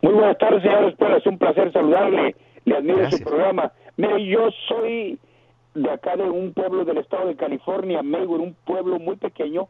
Muy 0.03 0.13
buenas 0.13 0.37
tardes, 0.39 0.63
señor 0.63 0.95
Es 1.17 1.27
un 1.27 1.39
placer 1.39 1.73
saludarle. 1.73 2.37
Le 2.67 2.77
admiro 2.77 3.11
su 3.11 3.25
programa. 3.25 3.73
Mire, 3.97 4.27
yo 4.27 4.51
soy 4.69 5.19
de 5.75 5.91
acá 5.91 6.15
de 6.17 6.25
un 6.25 6.53
pueblo 6.53 6.85
del 6.85 6.99
estado 6.99 7.29
de 7.29 7.37
California, 7.37 8.03
Maywood, 8.03 8.41
un 8.41 8.55
pueblo 8.67 8.99
muy 8.99 9.17
pequeño 9.17 9.69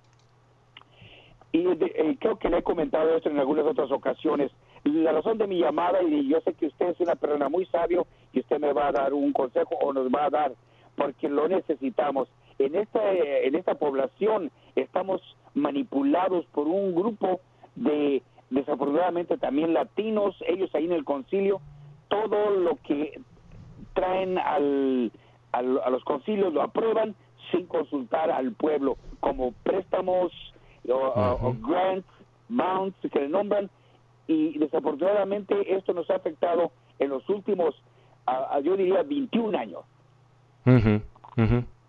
y 1.53 1.67
eh, 1.67 2.17
creo 2.21 2.39
que 2.39 2.49
le 2.49 2.59
he 2.59 2.63
comentado 2.63 3.17
esto 3.17 3.31
en 3.31 3.39
algunas 3.39 3.67
otras 3.67 3.91
ocasiones. 3.91 4.51
La 4.85 5.13
razón 5.13 5.39
de 5.39 5.47
mi 5.47 5.59
llamada, 5.59 6.03
y 6.03 6.29
yo 6.29 6.41
sé 6.43 6.53
que 6.55 6.67
usted 6.67 6.91
es 6.91 7.01
una 7.01 7.15
persona 7.15 7.49
muy 7.49 7.67
sabio 7.67 8.07
y 8.33 8.41
usted 8.41 8.59
me 8.59 8.73
va 8.73 8.89
a 8.89 8.93
dar 8.93 9.15
un 9.15 9.33
consejo 9.33 9.75
o 9.81 9.93
nos 9.93 10.09
va 10.09 10.27
a 10.27 10.31
dar, 10.31 10.53
porque 10.97 11.29
lo 11.29 11.49
necesitamos. 11.49 12.29
En 12.59 12.75
esta, 12.75 13.13
en 13.13 13.55
esta 13.55 13.77
población 13.77 14.51
estamos 14.75 15.23
manipulados 15.55 16.45
por 16.47 16.67
un 16.67 16.95
grupo 16.95 17.41
de, 17.77 18.23
desafortunadamente 18.51 19.39
también 19.39 19.73
latinos, 19.73 20.37
ellos 20.47 20.75
ahí 20.75 20.85
en 20.85 20.93
el 20.93 21.05
concilio, 21.05 21.61
todo 22.09 22.51
lo 22.51 22.77
que 22.77 23.21
traen 23.95 24.39
al, 24.39 25.13
a 25.53 25.91
los 25.91 26.05
concilios 26.05 26.53
lo 26.53 26.63
aprueban 26.63 27.15
sin 27.51 27.67
consultar 27.67 28.31
al 28.31 28.53
pueblo, 28.53 28.97
como 29.21 29.53
préstamos, 29.63 30.33
o, 30.91 31.55
grants, 31.61 32.07
mounts, 32.49 32.97
que 33.13 33.21
le 33.21 33.29
nombran, 33.29 33.71
y 34.27 34.59
desafortunadamente 34.59 35.75
esto 35.75 35.93
nos 35.95 36.09
ha 36.11 36.17
afectado 36.17 36.71
en 36.99 37.11
los 37.11 37.29
últimos, 37.29 37.75
yo 38.63 38.77
diría, 38.77 39.03
21 39.03 39.59
años. 39.59 39.81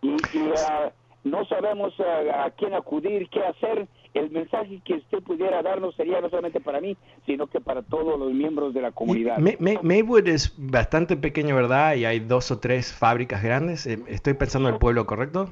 Y, 0.02 0.16
ah, 0.58 0.92
no 1.24 1.46
sabemos 1.46 1.94
ah, 2.00 2.46
a, 2.46 2.52
quién 2.52 2.74
acudir, 2.74 3.30
qué 3.30 3.44
hacer. 3.44 3.88
El 4.14 4.32
mensaje 4.32 4.82
que 4.84 4.96
usted 4.96 5.20
pudiera 5.20 5.62
darnos 5.62 5.96
sería 5.96 6.20
no 6.20 6.30
solamente 6.30 6.60
para 6.60 6.82
mí, 6.82 6.98
sino 7.28 7.46
que 7.46 7.62
para 7.62 7.84
todos 7.84 8.18
los 8.18 8.32
miembros 8.34 8.74
de 8.74 8.82
la 8.82 8.92
comunidad. 8.92 9.38
Maywood 9.38 10.28
es 10.28 10.56
bastante 10.58 11.16
pequeño, 11.16 11.56
¿verdad? 11.56 11.96
Y 11.96 12.06
hay 12.06 12.20
dos 12.20 12.50
o 12.50 12.60
tres 12.60 12.92
fábricas 12.92 13.44
grandes. 13.44 13.86
Eh, 13.86 14.00
¿Estoy 14.08 14.34
pensando 14.34 14.70
en 14.70 14.76
el 14.76 14.80
pueblo 14.80 15.06
correcto? 15.06 15.50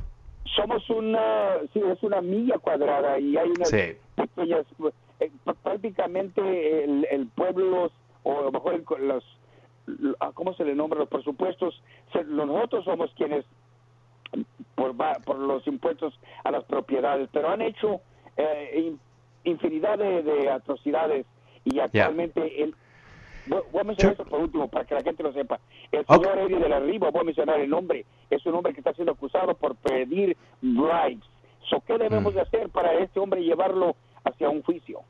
Somos 0.55 0.89
una, 0.89 1.57
sí, 1.73 1.79
es 1.79 2.01
una 2.03 2.21
milla 2.21 2.57
cuadrada 2.57 3.19
y 3.19 3.37
hay 3.37 3.49
unas 3.49 3.71
pequeñas, 4.15 4.65
eh, 5.19 5.31
prácticamente 5.63 6.83
el, 6.83 7.27
pueblo, 7.35 7.91
o 8.23 8.39
a 8.39 8.41
lo 8.43 8.51
mejor 8.51 8.83
los, 8.99 9.23
ah, 10.19 10.31
¿cómo 10.33 10.53
se 10.53 10.65
le 10.65 10.75
nombra? 10.75 10.99
Los 10.99 11.09
presupuestos, 11.09 11.81
nosotros 12.27 12.85
somos 12.85 13.11
quienes, 13.15 13.45
por, 14.75 14.95
por 15.23 15.39
los 15.39 15.65
impuestos 15.67 16.19
a 16.43 16.51
las 16.51 16.63
propiedades, 16.65 17.29
pero 17.31 17.49
han 17.49 17.61
hecho 17.61 18.01
eh, 18.37 18.95
infinidad 19.43 19.97
de, 19.97 20.49
atrocidades 20.49 21.25
y 21.63 21.79
actualmente 21.79 22.63
el 22.63 22.75
Voy, 23.47 23.81
a 23.81 23.83
mencionar 23.83 24.13
esto 24.13 24.25
por 24.25 24.41
último, 24.41 24.67
para 24.67 24.85
que 24.85 24.95
la 24.95 25.01
gente 25.01 25.23
lo 25.23 25.33
sepa. 25.33 25.59
El 25.91 26.05
señor 26.05 26.37
Eddie 26.39 26.59
de 26.59 26.69
la 26.69 26.79
Riva, 26.79 27.09
voy 27.09 27.21
a 27.21 27.25
mencionar 27.25 27.59
el 27.59 27.69
nombre, 27.69 28.05
es 28.29 28.45
un 28.45 28.55
hombre 28.55 28.73
que 28.73 28.81
está 28.81 28.93
siendo 28.93 29.13
acusado 29.13 29.53
por 29.55 29.75
pedir 29.75 30.35
bribes. 30.61 31.23
¿Qué 31.85 31.97
debemos 31.97 32.33
mm. 32.33 32.35
de 32.35 32.41
hacer 32.41 32.69
para 32.69 32.93
este 32.93 33.19
hombre 33.19 33.43
llevarlo 33.43 33.95
hacia 34.23 34.49
un 34.49 34.63
juicio? 34.63 35.01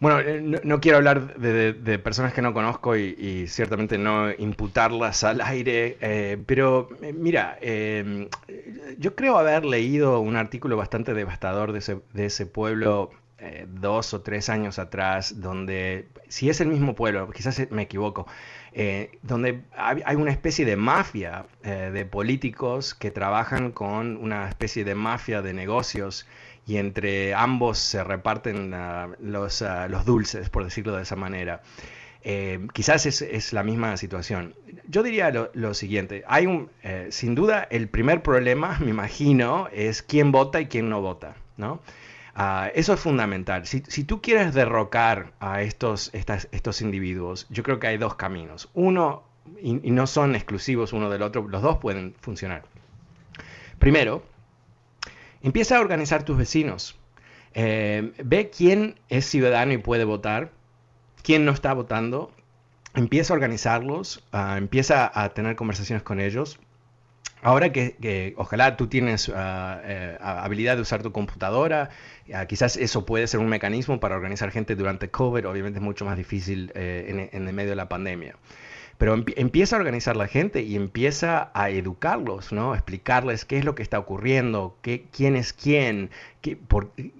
Bueno, 0.00 0.20
eh, 0.20 0.40
no, 0.40 0.80
quiero 0.80 0.96
hablar 0.96 1.36
de, 1.36 1.98
personas 1.98 2.32
que 2.32 2.40
no 2.40 2.54
conozco 2.54 2.96
y, 2.96 3.46
ciertamente 3.48 3.98
no 3.98 4.30
imputarlas 4.30 5.24
al 5.24 5.42
aire, 5.42 5.98
eh, 6.00 6.38
pero 6.46 6.88
eh, 7.02 7.12
mira, 7.12 7.58
yo 8.98 9.14
creo 9.14 9.36
haber 9.36 9.66
leído 9.66 10.20
un 10.20 10.36
artículo 10.36 10.78
bastante 10.78 11.12
devastador 11.12 11.72
de 11.72 11.80
ese, 11.80 12.00
de 12.14 12.26
ese 12.26 12.46
pueblo 12.46 13.10
eh, 13.42 13.64
dos 13.66 14.12
o 14.12 14.20
tres 14.20 14.50
años 14.50 14.78
atrás, 14.78 15.40
donde, 15.40 16.08
si 16.28 16.50
es 16.50 16.60
el 16.60 16.68
mismo 16.68 16.94
pueblo, 16.94 17.30
quizás 17.30 17.58
me 17.70 17.82
equivoco, 17.82 18.26
eh, 18.74 19.18
donde 19.22 19.62
hay 19.74 20.16
una 20.16 20.30
especie 20.30 20.66
de 20.66 20.76
mafia 20.76 21.46
eh, 21.62 21.90
de 21.90 22.04
políticos 22.04 22.94
que 22.94 23.10
trabajan 23.10 23.72
con 23.72 24.18
una 24.18 24.46
especie 24.46 24.84
de 24.84 24.94
mafia 24.94 25.40
de 25.40 25.54
negocios 25.54 26.26
y 26.66 26.76
entre 26.76 27.32
ambos 27.32 27.78
se 27.78 28.04
reparten 28.04 28.74
los, 29.20 29.64
los, 29.88 30.04
dulces, 30.04 30.50
por 30.50 30.64
decirlo 30.64 30.94
de 30.94 31.04
esa 31.04 31.16
manera. 31.16 31.62
quizás 32.74 33.06
es, 33.06 33.52
la 33.54 33.62
misma 33.62 33.96
situación. 33.96 34.54
Yo 34.86 35.02
diría 35.02 35.30
lo, 35.30 35.50
lo 35.54 35.72
siguiente, 35.72 36.24
hay 36.28 36.46
sin 37.08 37.34
duda 37.34 37.66
el 37.70 37.88
primer 37.88 38.22
problema, 38.22 38.78
me 38.80 38.90
imagino, 38.90 39.68
es 39.72 40.02
quién 40.02 40.30
vota 40.30 40.60
y 40.60 40.66
quién 40.66 40.90
no 40.90 41.00
vota, 41.00 41.36
¿no? 41.56 41.80
Ah, 42.34 42.70
eso 42.74 42.94
es 42.94 43.00
fundamental. 43.00 43.66
Si, 43.66 43.80
tú 44.04 44.22
quieres 44.22 44.54
derrocar 44.54 45.32
a 45.40 45.62
estos, 45.62 46.10
estos 46.12 46.80
individuos, 46.80 47.46
yo 47.50 47.62
creo 47.62 47.80
que 47.80 47.88
hay 47.88 47.98
dos 47.98 48.14
caminos. 48.14 48.70
Uno, 48.74 49.24
y, 49.60 49.74
no 49.90 50.06
son 50.06 50.34
exclusivos 50.34 50.92
uno 50.92 51.10
del 51.10 51.22
otro, 51.22 51.46
los 51.48 51.62
dos 51.62 51.78
pueden 51.78 52.14
funcionar. 52.20 52.62
Primero, 53.78 54.22
empieza 55.42 55.78
a 55.78 55.80
organizar 55.80 56.22
tus 56.22 56.36
vecinos. 56.36 56.96
Eh, 57.54 58.12
ve 58.22 58.50
quién 58.50 59.00
es 59.08 59.26
ciudadano 59.26 59.72
y 59.72 59.78
puede 59.78 60.04
votar, 60.04 60.52
quién 61.22 61.44
no 61.44 61.52
está 61.52 61.72
votando, 61.74 62.30
empieza 62.94 63.32
a 63.32 63.36
organizarlos, 63.36 64.24
ah, 64.32 64.56
empieza 64.56 65.10
a 65.12 65.30
tener 65.30 65.56
conversaciones 65.56 66.02
con 66.02 66.20
ellos. 66.20 66.60
Ahora 67.42 67.72
que, 67.72 68.34
ojalá 68.36 68.76
tú 68.76 68.86
tienes 68.88 69.30
ah, 69.34 69.80
eh, 69.84 70.18
habilidad 70.20 70.76
de 70.76 70.82
usar 70.82 71.02
tu 71.02 71.10
computadora, 71.10 71.88
ah, 72.34 72.44
quizás 72.46 72.76
eso 72.76 73.06
puede 73.06 73.26
ser 73.26 73.40
un 73.40 73.48
mecanismo 73.48 73.98
para 73.98 74.14
organizar 74.14 74.50
gente 74.50 74.76
durante 74.76 75.08
COVID, 75.08 75.48
obviamente 75.48 75.78
es 75.78 75.82
mucho 75.82 76.04
más 76.04 76.18
difícil 76.18 76.70
eh, 76.74 77.28
en, 77.32 77.48
el 77.48 77.54
medio 77.54 77.70
de 77.70 77.76
la 77.76 77.88
pandemia. 77.88 78.36
Pero 78.98 79.14
empieza 79.36 79.76
a 79.76 79.78
organizar 79.78 80.14
la 80.14 80.26
gente 80.28 80.60
y 80.60 80.76
empieza 80.76 81.50
a 81.54 81.70
educarlos, 81.70 82.52
¿no? 82.52 82.74
explicarles 82.74 83.46
qué 83.46 83.56
es 83.56 83.64
lo 83.64 83.74
que 83.74 83.82
está 83.82 83.98
ocurriendo, 83.98 84.76
qué, 84.82 85.06
quién 85.10 85.36
es 85.36 85.54
quién, 85.54 86.10
qué, 86.42 86.58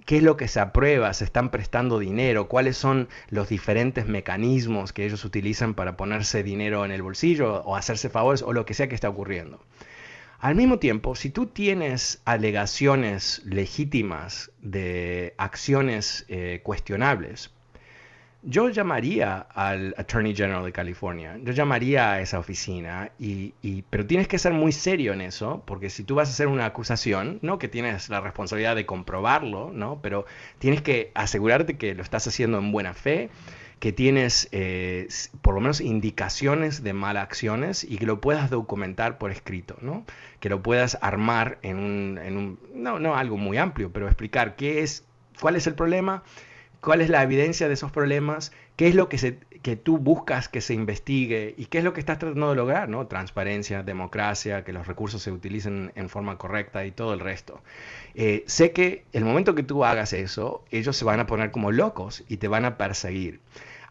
qué 0.05 0.17
es 0.17 0.21
lo 0.21 0.37
que 0.37 0.47
se 0.47 0.59
aprueba, 0.59 1.11
se 1.15 1.23
están 1.23 1.49
prestando 1.49 1.97
dinero, 1.97 2.47
cuáles 2.47 2.77
son 2.77 3.09
los 3.29 3.49
diferentes 3.49 4.05
mecanismos 4.05 4.93
que 4.93 5.05
ellos 5.05 5.25
utilizan 5.25 5.73
para 5.73 5.97
ponerse 5.97 6.43
dinero 6.43 6.85
en 6.85 6.91
el 6.91 7.01
bolsillo 7.01 7.63
o 7.63 7.75
hacerse 7.75 8.09
favores 8.11 8.43
o 8.43 8.53
lo 8.53 8.63
que 8.67 8.75
sea 8.75 8.87
que 8.87 8.93
está 8.93 9.09
ocurriendo. 9.09 9.59
Al 10.41 10.55
mismo 10.55 10.79
tiempo, 10.79 11.13
si 11.13 11.29
tú 11.29 11.45
tienes 11.45 12.19
alegaciones 12.25 13.43
legítimas 13.45 14.51
de 14.59 15.35
acciones 15.37 16.25
eh, 16.29 16.61
cuestionables, 16.63 17.51
yo 18.41 18.69
llamaría 18.69 19.37
al 19.37 19.93
Attorney 19.99 20.35
General 20.35 20.65
de 20.65 20.71
California, 20.71 21.37
yo 21.43 21.53
llamaría 21.53 22.13
a 22.13 22.21
esa 22.21 22.39
oficina, 22.39 23.11
y, 23.19 23.53
pero 23.91 24.07
tienes 24.07 24.27
que 24.27 24.39
ser 24.39 24.53
muy 24.53 24.71
serio 24.71 25.13
en 25.13 25.21
eso, 25.21 25.61
porque 25.67 25.91
si 25.91 26.03
tú 26.03 26.15
vas 26.15 26.29
a 26.29 26.31
hacer 26.31 26.47
una 26.47 26.65
acusación, 26.65 27.37
no 27.43 27.59
que 27.59 27.67
tienes 27.67 28.09
la 28.09 28.19
responsabilidad 28.19 28.75
de 28.75 28.87
comprobarlo, 28.87 29.69
¿no? 29.71 29.99
pero 30.01 30.25
tienes 30.57 30.81
que 30.81 31.11
asegurarte 31.13 31.77
que 31.77 31.93
lo 31.93 32.01
estás 32.01 32.25
haciendo 32.25 32.57
en 32.57 32.71
buena 32.71 32.95
fe, 32.95 33.29
que 33.81 33.91
tienes 33.91 34.47
eh, 34.51 35.07
por 35.41 35.55
lo 35.55 35.59
menos 35.59 35.81
indicaciones 35.81 36.83
de 36.83 36.93
malas 36.93 37.23
acciones 37.23 37.83
y 37.83 37.97
que 37.97 38.05
lo 38.05 38.21
puedas 38.21 38.51
documentar 38.51 39.17
por 39.17 39.31
escrito, 39.31 39.75
¿no? 39.81 40.05
que 40.39 40.49
lo 40.49 40.61
puedas 40.61 40.99
armar 41.01 41.57
en 41.63 41.77
un, 41.77 42.19
en 42.19 42.37
un 42.37 42.59
no, 42.75 42.99
no 42.99 43.15
algo 43.15 43.37
muy 43.37 43.57
amplio, 43.57 43.91
pero 43.91 44.05
explicar 44.05 44.55
qué 44.55 44.83
es, 44.83 45.03
cuál 45.39 45.55
es 45.55 45.65
el 45.65 45.73
problema, 45.73 46.21
cuál 46.79 47.01
es 47.01 47.09
la 47.09 47.23
evidencia 47.23 47.67
de 47.67 47.73
esos 47.73 47.91
problemas, 47.91 48.51
qué 48.75 48.87
es 48.87 48.93
lo 48.93 49.09
que, 49.09 49.17
se, 49.17 49.39
que 49.63 49.75
tú 49.75 49.97
buscas 49.97 50.47
que 50.47 50.61
se 50.61 50.75
investigue 50.75 51.55
y 51.57 51.65
qué 51.65 51.79
es 51.79 51.83
lo 51.83 51.93
que 51.93 52.01
estás 52.01 52.19
tratando 52.19 52.51
de 52.51 52.55
lograr, 52.55 52.87
¿no? 52.87 53.07
Transparencia, 53.07 53.81
democracia, 53.81 54.63
que 54.63 54.73
los 54.73 54.85
recursos 54.85 55.23
se 55.23 55.31
utilicen 55.31 55.91
en 55.95 56.07
forma 56.07 56.37
correcta 56.37 56.85
y 56.85 56.91
todo 56.91 57.15
el 57.15 57.19
resto. 57.19 57.61
Eh, 58.13 58.43
sé 58.45 58.73
que 58.73 59.05
el 59.11 59.25
momento 59.25 59.55
que 59.55 59.63
tú 59.63 59.85
hagas 59.85 60.13
eso, 60.13 60.63
ellos 60.69 60.95
se 60.95 61.03
van 61.03 61.19
a 61.19 61.25
poner 61.25 61.49
como 61.49 61.71
locos 61.71 62.23
y 62.27 62.37
te 62.37 62.47
van 62.47 62.65
a 62.65 62.77
perseguir. 62.77 63.39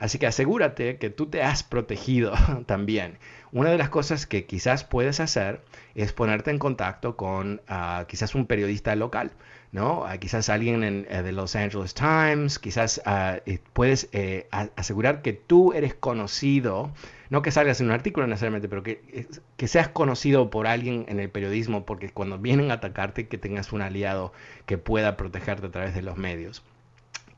Así 0.00 0.18
que 0.18 0.26
asegúrate 0.26 0.98
que 0.98 1.10
tú 1.10 1.26
te 1.26 1.44
has 1.44 1.62
protegido 1.62 2.32
también. 2.66 3.18
Una 3.52 3.70
de 3.70 3.78
las 3.78 3.90
cosas 3.90 4.26
que 4.26 4.46
quizás 4.46 4.82
puedes 4.82 5.20
hacer 5.20 5.60
es 5.94 6.12
ponerte 6.12 6.50
en 6.50 6.58
contacto 6.58 7.16
con 7.16 7.62
ah, 7.68 8.06
quizás 8.08 8.34
un 8.34 8.46
periodista 8.46 8.96
local 8.96 9.32
¿no? 9.72 10.04
Ah, 10.04 10.18
quizás 10.18 10.48
alguien 10.48 10.82
en, 10.82 11.06
eh, 11.08 11.22
de 11.22 11.32
Los 11.32 11.54
Angeles 11.54 11.94
Times, 11.94 12.58
quizás 12.58 13.00
ah, 13.04 13.38
eh, 13.46 13.58
puedes 13.72 14.08
eh, 14.12 14.48
asegurar 14.76 15.22
que 15.22 15.32
tú 15.32 15.72
eres 15.72 15.94
conocido, 15.94 16.90
no 17.28 17.42
que 17.42 17.50
salgas 17.50 17.80
en 17.80 17.86
un 17.86 17.92
artículo 17.92 18.26
necesariamente, 18.26 18.68
pero 18.68 18.82
que, 18.82 19.28
que 19.56 19.68
seas 19.68 19.88
conocido 19.88 20.50
por 20.50 20.66
alguien 20.66 21.04
en 21.08 21.20
el 21.20 21.30
periodismo, 21.30 21.86
porque 21.86 22.10
cuando 22.10 22.38
vienen 22.38 22.70
a 22.70 22.74
atacarte, 22.74 23.28
que 23.28 23.38
tengas 23.38 23.72
un 23.72 23.82
aliado 23.82 24.32
que 24.66 24.78
pueda 24.78 25.16
protegerte 25.16 25.66
a 25.66 25.70
través 25.70 25.94
de 25.94 26.02
los 26.02 26.16
medios. 26.16 26.64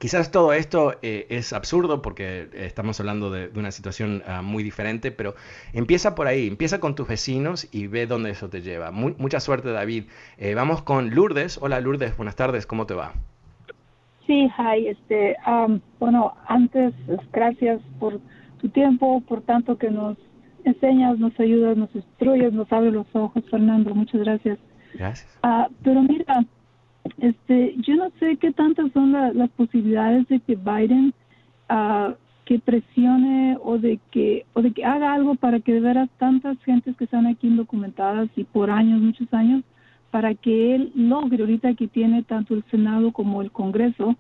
Quizás 0.02 0.32
todo 0.32 0.52
esto 0.52 0.94
eh, 1.02 1.26
es 1.28 1.52
absurdo 1.52 2.02
porque 2.02 2.48
estamos 2.54 2.98
hablando 2.98 3.30
de, 3.30 3.52
una 3.54 3.70
situación 3.70 4.24
ah, 4.26 4.42
muy 4.42 4.64
diferente, 4.64 5.12
pero 5.12 5.36
empieza 5.72 6.16
por 6.16 6.26
ahí, 6.26 6.48
empieza 6.48 6.80
con 6.80 6.96
tus 6.96 7.06
vecinos 7.06 7.68
y 7.70 7.86
ve 7.86 8.08
dónde 8.08 8.30
eso 8.30 8.48
te 8.48 8.62
lleva. 8.62 8.90
mucha 8.90 9.38
suerte, 9.38 9.70
David. 9.70 10.06
Eh, 10.38 10.56
vamos 10.56 10.82
con 10.82 11.14
Lourdes. 11.14 11.56
Hola, 11.62 11.78
Lourdes, 11.80 12.16
buenas 12.16 12.34
tardes, 12.34 12.66
¿cómo 12.66 12.84
te 12.84 12.94
va? 12.94 13.12
Sí, 14.26 14.50
hi. 14.58 14.88
Este, 14.88 15.36
bueno, 16.00 16.34
antes, 16.48 16.92
gracias 17.32 17.80
por 18.00 18.18
tu 18.60 18.70
tiempo, 18.70 19.20
por 19.20 19.42
tanto 19.42 19.78
que 19.78 19.88
nos 19.88 20.18
enseñas, 20.64 21.16
nos 21.20 21.38
ayudas, 21.38 21.76
nos 21.76 21.94
instruyes, 21.94 22.52
nos 22.52 22.72
abres 22.72 22.92
los 22.92 23.06
ojos, 23.12 23.44
Fernando. 23.48 23.94
Muchas 23.94 24.20
gracias. 24.22 24.58
Gracias. 24.94 25.38
Ah, 25.44 25.68
pero 25.84 26.02
mira, 26.02 26.44
este, 27.18 27.74
yo 27.78 27.96
no 27.96 28.10
sé 28.18 28.36
qué 28.36 28.52
tantas 28.52 28.92
son 28.92 29.12
las 29.12 29.50
posibilidades 29.50 30.26
de 30.28 30.40
que 30.40 30.56
Biden 30.56 31.12
uh, 31.70 32.14
que 32.44 32.58
presione 32.58 33.56
o 33.62 33.78
de 33.78 33.98
que 34.10 34.46
o 34.54 34.62
de 34.62 34.72
que 34.72 34.84
haga 34.84 35.12
algo 35.12 35.34
para 35.34 35.60
que 35.60 35.74
de 35.74 35.80
veras 35.80 36.08
tantas 36.18 36.58
gentes 36.64 36.96
que 36.96 37.04
están 37.04 37.26
aquí 37.26 37.46
indocumentadas 37.46 38.28
y 38.36 38.44
por 38.44 38.70
años, 38.70 39.00
muchos 39.00 39.32
años, 39.32 39.62
para 40.10 40.34
que 40.34 40.74
él 40.74 40.92
logre 40.94 41.42
ahorita 41.42 41.74
que 41.74 41.88
tiene 41.88 42.22
tanto 42.22 42.54
el 42.54 42.64
Senado 42.70 43.12
como 43.12 43.42
el 43.42 43.50
Congreso, 43.50 44.16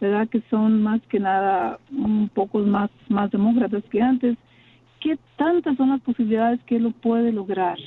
verdad 0.00 0.28
que 0.28 0.42
son 0.50 0.82
más 0.82 1.00
que 1.08 1.18
nada 1.18 1.78
un 1.90 2.28
poco 2.28 2.58
más 2.60 2.90
más 3.08 3.30
demócratas 3.30 3.82
que 3.90 4.00
antes. 4.00 4.36
¿Qué 5.00 5.18
tantas 5.36 5.76
son 5.76 5.90
las 5.90 6.00
posibilidades 6.00 6.60
que 6.64 6.76
él 6.76 6.84
lo 6.84 6.90
puede 6.90 7.32
lograr? 7.32 7.78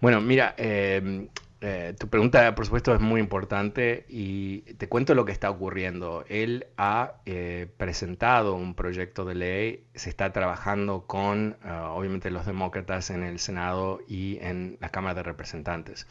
Bueno, 0.00 0.20
mira, 0.20 0.54
eh, 0.58 1.28
eh, 1.68 1.94
tu 1.98 2.06
pregunta, 2.06 2.54
por 2.54 2.64
supuesto, 2.64 2.94
es 2.94 3.00
muy 3.00 3.20
importante 3.20 4.06
y 4.08 4.60
te 4.78 4.88
cuento 4.88 5.16
lo 5.16 5.24
que 5.24 5.32
está 5.32 5.50
ocurriendo. 5.50 6.24
Él 6.28 6.68
ha 6.76 7.14
eh, 7.26 7.66
presentado 7.76 8.54
un 8.54 8.76
proyecto 8.76 9.24
de 9.24 9.34
ley, 9.34 9.84
se 9.96 10.08
está 10.08 10.32
trabajando 10.32 11.08
con, 11.08 11.56
ah, 11.64 11.90
obviamente, 11.90 12.30
los 12.30 12.46
demócratas 12.46 13.10
en 13.10 13.24
el 13.24 13.40
Senado 13.40 13.98
y 14.06 14.38
en 14.42 14.78
la 14.80 14.90
Cámara 14.90 15.14
de 15.14 15.24
Representantes. 15.24 16.06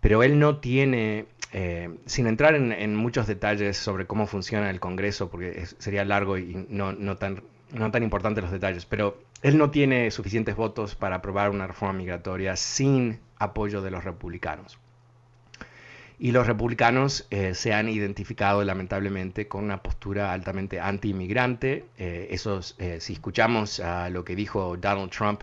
Pero 0.00 0.22
él 0.22 0.38
no 0.38 0.58
tiene, 0.58 1.24
eh, 1.54 1.88
sin 2.04 2.26
entrar 2.26 2.54
en, 2.54 2.94
muchos 2.94 3.26
detalles 3.26 3.78
sobre 3.78 4.06
cómo 4.06 4.26
funciona 4.26 4.68
el 4.68 4.80
Congreso, 4.80 5.30
porque 5.30 5.64
sería 5.78 6.04
largo 6.04 6.36
y 6.36 6.66
no, 6.68 6.92
no 6.92 7.16
tan 7.16 7.42
no 7.74 7.90
tan 7.90 8.02
importantes 8.02 8.42
los 8.42 8.52
detalles, 8.52 8.86
pero 8.86 9.18
él 9.44 9.58
no 9.58 9.70
tiene 9.70 10.10
suficientes 10.10 10.56
votos 10.56 10.94
para 10.94 11.16
aprobar 11.16 11.50
una 11.50 11.66
reforma 11.66 11.92
migratoria 11.92 12.56
sin 12.56 13.20
apoyo 13.36 13.82
de 13.82 13.90
los 13.90 14.02
republicanos. 14.02 14.78
Y 16.18 16.32
los 16.32 16.46
republicanos 16.46 17.26
eh, 17.28 17.52
se 17.52 17.74
han 17.74 17.90
identificado 17.90 18.64
lamentablemente 18.64 19.46
con 19.46 19.64
una 19.64 19.82
postura 19.82 20.32
altamente 20.32 20.80
anti-inmigrante. 20.80 21.84
Eh, 21.98 22.34
eh, 22.78 23.00
si 23.00 23.12
escuchamos 23.12 23.80
a 23.80 24.08
lo 24.08 24.24
que 24.24 24.34
dijo 24.34 24.78
Donald 24.78 25.10
Trump 25.10 25.42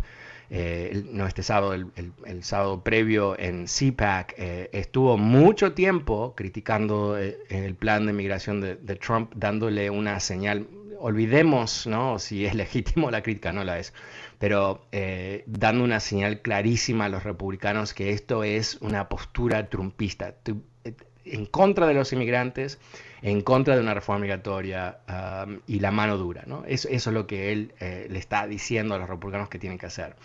no 0.50 1.28
este 1.28 1.44
sábado, 1.44 1.74
el, 1.74 2.44
sábado 2.44 2.84
previo 2.84 3.40
en 3.40 3.68
CPAC, 3.68 4.34
estuvo 4.74 5.18
mucho 5.18 5.72
tiempo 5.72 6.34
criticando 6.36 7.18
el 7.18 7.76
plan 7.76 8.06
de 8.06 8.12
migración 8.12 8.60
de 8.60 8.96
Trump, 8.96 9.32
dándole 9.34 9.90
una 9.90 10.20
señal 10.20 10.68
olvidemos 11.02 11.88
¿no? 11.88 12.20
si 12.20 12.46
es 12.46 12.56
legítimo 12.56 13.12
la 13.12 13.22
crítica, 13.22 13.52
no 13.52 13.64
la 13.64 13.80
es, 13.80 13.94
pero 14.40 14.86
eh, 14.92 15.44
dando 15.48 15.84
una 15.84 16.00
señal 16.00 16.42
clarísima 16.42 17.06
a 17.06 17.10
los 17.10 17.24
republicanos 17.24 17.94
que 17.94 18.12
esto 18.12 18.44
es 18.44 18.76
una 18.82 19.10
postura 19.10 19.70
trumpista, 19.70 20.36
eh, 20.46 20.94
en 21.26 21.46
contra 21.46 21.88
de 21.88 21.94
los 21.94 22.12
inmigrantes, 22.14 22.80
en 23.22 23.42
contra 23.42 23.76
de 23.76 23.82
una 23.82 23.94
reforma 23.94 24.22
migratoria 24.22 24.98
y 25.68 25.80
la 25.80 25.92
mano 25.92 26.18
dura. 26.18 26.44
¿no? 26.48 26.64
Eso, 26.66 26.88
eso, 26.90 27.12
es 27.12 27.14
lo 27.14 27.28
que 27.28 27.52
él 27.52 27.74
eh, 27.80 28.08
le 28.10 28.18
está 28.18 28.48
diciendo 28.48 28.96
a 28.96 28.98
los 28.98 29.08
republicanos 29.08 29.48
que 29.48 29.60
tienen 29.60 29.78
que 29.78 29.86
hacer. 29.86 30.16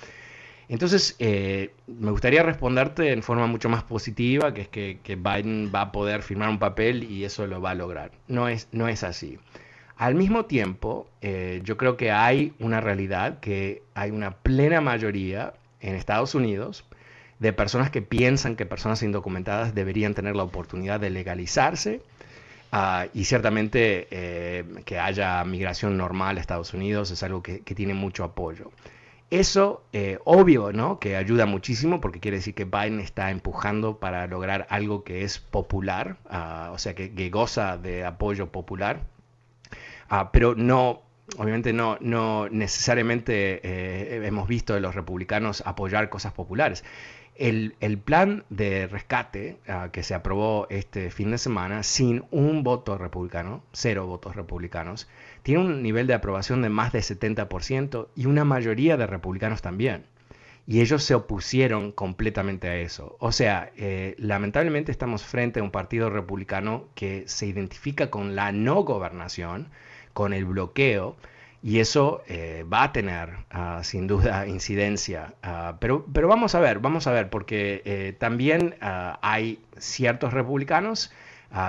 Entonces, 0.69 1.15
me 1.21 2.11
gustaría 2.11 2.43
responderte 2.43 3.13
en 3.13 3.23
forma 3.23 3.47
mucho 3.47 3.69
más 3.69 3.85
positiva, 3.85 4.53
que 4.53 4.63
es 4.63 4.69
que, 4.69 4.99
que, 5.05 5.15
Biden 5.15 5.71
va 5.73 5.83
a 5.83 5.93
poder 5.93 6.23
firmar 6.23 6.49
un 6.49 6.59
papel 6.59 7.05
y 7.05 7.25
eso 7.25 7.47
lo 7.47 7.61
va 7.61 7.71
a 7.71 7.75
lograr. 7.75 8.11
No 8.27 8.49
es, 8.49 8.67
no 8.73 8.89
es 8.89 9.05
así. 9.05 9.39
Al 9.97 10.15
mismo 10.15 10.45
tiempo, 10.45 11.09
eh, 11.23 11.63
yo 11.65 11.79
creo 11.79 11.97
que 11.97 12.11
hay 12.11 12.53
una 12.59 12.83
realidad 12.83 13.41
que 13.41 13.83
hay 13.95 14.11
una 14.11 14.33
plena 14.33 14.83
mayoría 14.83 15.55
en 15.81 15.95
Estados 15.95 16.35
Unidos 16.35 16.85
de 17.39 17.55
personas 17.55 17.91
que 17.91 18.03
piensan 18.03 18.57
que 18.57 18.67
personas 18.67 19.03
indocumentadas 19.03 19.75
deberían 19.75 20.15
tener 20.15 20.37
la 20.37 20.43
oportunidad 20.43 21.01
de 21.01 21.09
legalizarse 21.09 22.03
ah, 22.73 23.07
y 23.15 23.25
ciertamente 23.25 24.07
eh, 24.11 24.65
que 24.85 24.99
haya 24.99 25.43
migración 25.45 25.97
normal 25.97 26.37
a 26.37 26.41
Estados 26.41 26.75
Unidos 26.75 27.11
es 27.11 27.23
algo 27.23 27.43
que, 27.43 27.61
tiene 27.61 27.95
mucho 27.95 28.23
apoyo. 28.23 28.73
Eso, 29.31 29.83
eh, 29.95 30.19
obvio, 30.25 30.73
¿no? 30.73 31.01
Que 31.01 31.17
ayuda 31.17 31.47
muchísimo 31.47 32.03
porque 32.03 32.21
quiere 32.21 32.37
decir 32.37 32.55
que 32.55 32.65
Biden 32.65 33.01
está 33.01 33.31
empujando 33.31 33.99
para 33.99 34.27
lograr 34.27 34.67
algo 34.69 35.05
que 35.05 35.25
es 35.25 35.39
popular, 35.39 36.19
ah, 36.29 36.71
o 36.75 36.79
sea, 36.79 36.95
que 36.95 37.31
goza 37.31 37.79
de 37.79 38.05
apoyo 38.05 38.53
popular 38.53 39.16
Ah, 40.09 40.31
pero 40.33 40.55
no, 40.55 41.03
obviamente 41.39 41.73
no, 41.73 41.99
no 42.01 42.49
necesariamente 42.49 43.61
eh, 43.63 44.27
hemos 44.27 44.49
visto 44.49 44.75
a 44.75 44.81
los 44.81 44.95
republicanos 44.95 45.63
apoyar 45.67 46.09
cosas 46.09 46.33
populares. 46.33 46.85
el, 47.37 47.75
plan 47.99 48.45
de 48.49 48.87
rescate 48.87 49.59
ah, 49.69 49.91
que 49.93 50.03
se 50.03 50.15
aprobó 50.15 50.67
este 50.71 51.11
fin 51.11 51.31
de 51.33 51.39
semana 51.39 51.83
sin 51.83 52.25
un 52.31 52.63
voto 52.63 52.97
republicano, 52.99 53.63
cero 53.73 54.07
votos 54.07 54.37
republicanos, 54.37 55.09
tiene 55.43 55.61
un 55.61 55.83
nivel 55.83 56.07
de 56.07 56.15
aprobación 56.15 56.63
de 56.63 56.71
más 56.71 56.93
de 56.93 57.01
70% 57.01 58.09
y 58.17 58.27
una 58.27 58.45
mayoría 58.45 58.97
de 58.97 59.07
republicanos 59.07 59.63
también. 59.63 60.07
Y 60.67 60.81
ellos 60.81 61.05
se 61.05 61.15
opusieron 61.15 61.93
completamente 61.93 62.69
a 62.69 62.77
eso. 62.77 63.17
O 63.21 63.31
sea, 63.33 63.71
eh, 63.77 64.17
lamentablemente 64.19 64.91
estamos 64.91 65.25
frente 65.25 65.61
a 65.61 65.63
un 65.63 65.71
partido 65.71 66.11
republicano 66.11 66.89
que 66.95 67.25
se 67.29 67.47
identifica 67.47 68.11
con 68.11 68.35
la 68.35 68.51
no 68.53 68.83
gobernación, 68.83 69.69
con 70.13 70.33
el 70.33 70.45
bloqueo, 70.45 71.17
y 71.63 71.81
eso 71.81 72.23
eh, 72.29 72.65
va 72.73 72.85
a 72.85 72.93
tener 72.93 73.31
ah, 73.51 73.81
sin 73.83 74.07
duda 74.07 74.47
incidencia. 74.49 75.35
Ah, 75.43 75.77
pero, 75.81 76.07
pero 76.13 76.29
vamos 76.29 76.55
a 76.55 76.61
ver, 76.61 76.79
vamos 76.81 77.07
a 77.07 77.13
ver, 77.13 77.31
porque 77.31 77.83
eh, 77.85 78.15
también 78.19 78.77
ah, 78.81 79.19
hay 79.23 79.61
ciertos 79.79 80.33
republicanos 80.33 81.13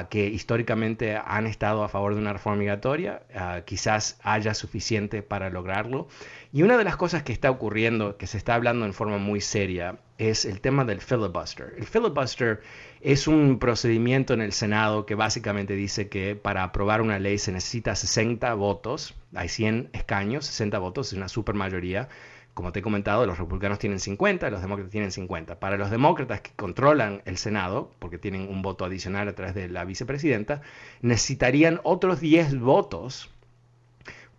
que 0.10 0.28
históricamente 0.28 1.16
han 1.16 1.48
estado 1.48 1.84
a 1.84 1.90
favor 1.90 2.14
de 2.14 2.22
una 2.22 2.34
reforma 2.34 2.60
migratoria, 2.60 3.22
quizás 3.66 4.20
haya 4.24 4.54
suficiente 4.54 5.22
para 5.22 5.50
lograrlo. 5.50 6.08
Y 6.52 6.64
una 6.64 6.78
de 6.78 6.84
las 6.84 6.96
cosas 6.98 7.24
que 7.24 7.34
está 7.34 7.52
ocurriendo, 7.52 8.18
que 8.18 8.28
se 8.28 8.38
está 8.38 8.56
hablando 8.56 8.86
en 8.86 8.94
forma 8.94 9.18
muy 9.18 9.42
seria, 9.42 10.00
es 10.18 10.46
el 10.46 10.62
tema 10.62 10.86
del 10.86 11.02
filibuster. 11.02 11.76
El 11.78 11.86
filibuster 11.86 12.62
es 13.02 13.28
un 13.28 13.60
procedimiento 13.60 14.34
en 14.34 14.42
el 14.42 14.52
Senado 14.52 15.06
que 15.06 15.14
básicamente 15.14 15.76
dice 15.76 16.10
que 16.10 16.36
para 16.36 16.64
aprobar 16.64 17.02
una 17.02 17.20
ley 17.20 17.38
se 17.38 17.52
necesita 17.52 17.96
60 17.96 18.54
votos, 18.56 19.14
hay 19.36 19.50
100 19.50 19.90
escaños, 19.94 20.46
60 20.48 20.80
votos, 20.80 21.08
es 21.08 21.14
una 21.14 21.28
supermayoría. 21.28 22.10
Como 22.58 22.72
te 22.72 22.80
he 22.80 22.82
comentado, 22.82 23.28
los 23.28 23.38
republicanos 23.38 23.78
tienen 23.78 24.00
50, 24.00 24.50
los 24.50 24.64
demócratas 24.64 24.92
tienen 24.92 25.12
50. 25.12 25.60
Para 25.60 25.78
los 25.78 25.92
demócratas 25.92 26.42
que 26.42 26.50
controlan 26.56 27.22
el 27.26 27.38
Senado, 27.38 27.92
porque 28.00 28.18
tienen 28.18 28.50
un 28.50 28.64
voto 28.64 28.84
adicional 28.84 29.28
a 29.28 29.36
través 29.36 29.54
de 29.54 29.70
la 29.70 29.86
vicepresidenta, 29.86 30.64
necesitarían 31.02 31.80
otros 31.84 32.20
10 32.20 32.60
votos 32.60 33.30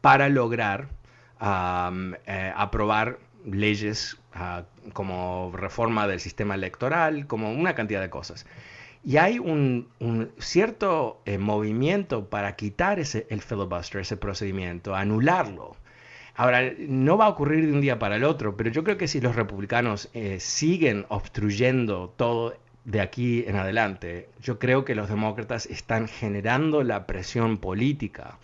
para 0.00 0.28
lograr 0.28 0.88
eh, 1.40 2.52
aprobar 2.56 3.20
leyes 3.44 4.16
ah, 4.34 4.64
como 4.94 5.52
reforma 5.54 6.08
del 6.08 6.18
sistema 6.18 6.56
electoral, 6.56 7.28
como 7.28 7.52
una 7.52 7.76
cantidad 7.76 8.00
de 8.00 8.10
cosas. 8.10 8.46
Y 9.04 9.18
hay 9.18 9.38
un, 9.38 9.86
cierto 10.38 11.22
eh, 11.24 11.38
movimiento 11.38 12.28
para 12.28 12.56
quitar 12.56 12.98
ese, 12.98 13.28
el 13.30 13.42
filibuster, 13.42 14.00
ese 14.00 14.16
procedimiento, 14.16 14.96
anularlo. 14.96 15.76
Ahora, 16.38 16.72
no 16.78 17.18
va 17.18 17.24
a 17.24 17.30
ocurrir 17.30 17.66
de 17.66 17.72
un 17.72 17.80
día 17.80 17.98
para 17.98 18.14
el 18.14 18.22
otro, 18.22 18.56
pero 18.56 18.70
yo 18.70 18.84
creo 18.84 18.96
que 18.96 19.08
si 19.08 19.20
los 19.20 19.34
republicanos 19.34 20.08
eh, 20.14 20.38
siguen 20.38 21.04
obstruyendo 21.08 22.14
todo 22.16 22.54
de 22.84 23.00
aquí 23.00 23.42
en 23.48 23.56
adelante, 23.56 24.28
yo 24.40 24.60
creo 24.60 24.84
que 24.84 24.94
los 24.94 25.08
demócratas 25.08 25.66
están 25.66 26.06
generando 26.06 26.84
la 26.84 27.08
presión 27.08 27.58
política 27.58 28.38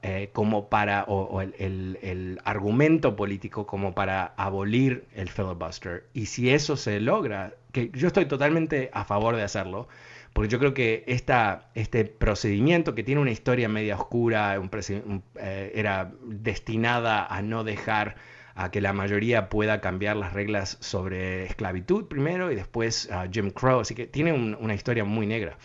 eh, 0.00 0.30
como 0.32 0.68
para, 0.68 1.06
o, 1.08 1.40
el, 1.40 2.40
argumento 2.44 3.16
político 3.16 3.66
como 3.66 3.92
para 3.92 4.34
abolir 4.36 5.06
el 5.12 5.28
filibuster. 5.28 6.04
Y 6.14 6.26
si 6.26 6.50
eso 6.50 6.76
se 6.76 7.00
logra, 7.00 7.54
que 7.72 7.90
yo 7.94 8.06
estoy 8.06 8.26
totalmente 8.26 8.90
a 8.92 9.04
favor 9.04 9.34
de 9.34 9.42
hacerlo, 9.42 9.88
porque 10.36 10.50
yo 10.50 10.58
creo 10.58 10.74
que 10.74 11.02
esta, 11.06 11.70
este 11.74 12.04
procedimiento 12.04 12.94
que 12.94 13.02
tiene 13.02 13.22
una 13.22 13.30
historia 13.30 13.70
media 13.70 13.96
oscura, 13.96 14.54
eh, 14.54 15.72
era 15.74 16.12
destinada 16.26 17.24
a 17.24 17.40
no 17.40 17.64
dejar 17.64 18.16
a 18.54 18.70
que 18.70 18.82
la 18.82 18.92
mayoría 18.92 19.48
pueda 19.48 19.80
cambiar 19.80 20.14
las 20.18 20.34
reglas 20.34 20.76
sobre 20.80 21.46
esclavitud 21.46 22.04
primero 22.04 22.52
y 22.52 22.54
después 22.54 23.08
Jim 23.32 23.50
Crow, 23.50 23.80
así 23.80 23.94
que 23.94 24.06
tiene 24.06 24.34
una 24.34 24.74
historia 24.74 25.04
muy 25.06 25.26
negra. 25.26 25.56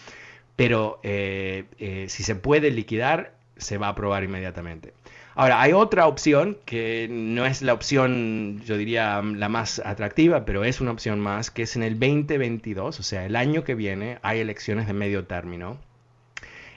Pero 0.55 1.01
eh, 1.03 2.05
si 2.07 2.23
se 2.23 2.35
puede 2.35 2.71
liquidar, 2.71 3.33
se 3.57 3.77
va 3.77 3.87
a 3.87 3.89
aprobar 3.89 4.23
inmediatamente. 4.23 4.93
Ahora, 5.33 5.61
hay 5.61 5.71
otra 5.71 6.07
opción 6.07 6.57
que 6.65 7.07
no 7.09 7.45
es 7.45 7.61
la 7.61 7.73
opción, 7.73 8.61
yo 8.65 8.75
diría, 8.77 9.21
la 9.21 9.47
más 9.47 9.81
atractiva, 9.83 10.43
pero 10.45 10.65
es 10.65 10.81
una 10.81 10.91
opción 10.91 11.19
más, 11.21 11.51
que 11.51 11.63
es 11.63 11.75
en 11.77 11.83
el 11.83 11.99
2022, 11.99 12.99
o 12.99 13.03
sea, 13.03 13.25
el 13.25 13.37
año 13.37 13.63
que 13.63 13.75
viene, 13.75 14.19
hay 14.23 14.39
elecciones 14.39 14.87
de 14.87 14.93
medio 14.93 15.25
término. 15.25 15.77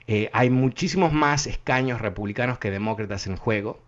Eh, 0.06 0.30
hay 0.32 0.50
muchísimos 0.50 1.12
más 1.12 1.46
escaños 1.46 2.00
republicanos 2.00 2.58
que 2.58 2.70
demócratas 2.70 3.26
en 3.26 3.36
juego. 3.36 3.80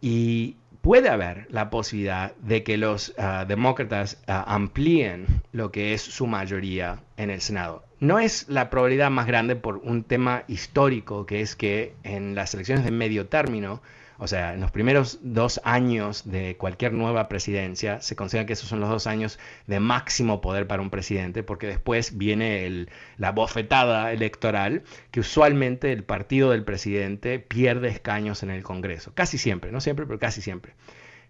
Y 0.00 0.56
puede 0.80 1.08
haber 1.08 1.46
la 1.50 1.70
posibilidad 1.70 2.34
de 2.36 2.62
que 2.62 2.76
los 2.78 3.14
ah, 3.18 3.44
demócratas 3.46 4.22
ah, 4.26 4.44
amplíen 4.46 5.26
lo 5.52 5.72
que 5.72 5.94
es 5.94 6.02
su 6.02 6.26
mayoría 6.26 7.03
en 7.16 7.30
el 7.30 7.40
Senado. 7.40 7.84
No 8.00 8.18
es 8.18 8.48
la 8.48 8.70
probabilidad 8.70 9.10
más 9.10 9.26
grande 9.26 9.56
por 9.56 9.76
un 9.78 10.04
tema 10.04 10.44
histórico, 10.48 11.26
que 11.26 11.40
es 11.40 11.56
que 11.56 11.94
en 12.02 12.34
las 12.34 12.54
elecciones 12.54 12.84
de 12.84 12.90
medio 12.90 13.26
término, 13.28 13.82
o 14.18 14.28
sea, 14.28 14.54
en 14.54 14.60
los 14.60 14.70
primeros 14.70 15.18
dos 15.22 15.60
años 15.64 16.30
de 16.30 16.56
cualquier 16.56 16.92
nueva 16.92 17.28
presidencia, 17.28 18.00
se 18.00 18.14
considera 18.16 18.46
que 18.46 18.52
esos 18.52 18.68
son 18.68 18.80
los 18.80 18.90
dos 18.90 19.06
años 19.06 19.38
de 19.66 19.80
máximo 19.80 20.40
poder 20.40 20.66
para 20.66 20.82
un 20.82 20.90
presidente, 20.90 21.42
porque 21.42 21.66
después 21.66 22.18
viene 22.18 22.86
la 23.16 23.32
bofetada 23.32 24.12
electoral, 24.12 24.82
que 25.10 25.20
usualmente 25.20 25.92
el 25.92 26.04
partido 26.04 26.50
del 26.50 26.64
presidente 26.64 27.38
pierde 27.38 27.88
escaños 27.88 28.42
en 28.42 28.50
el 28.50 28.62
Congreso. 28.62 29.12
Casi 29.14 29.38
siempre, 29.38 29.72
no 29.72 29.80
siempre, 29.80 30.06
pero 30.06 30.18
casi 30.18 30.42
siempre. 30.42 30.74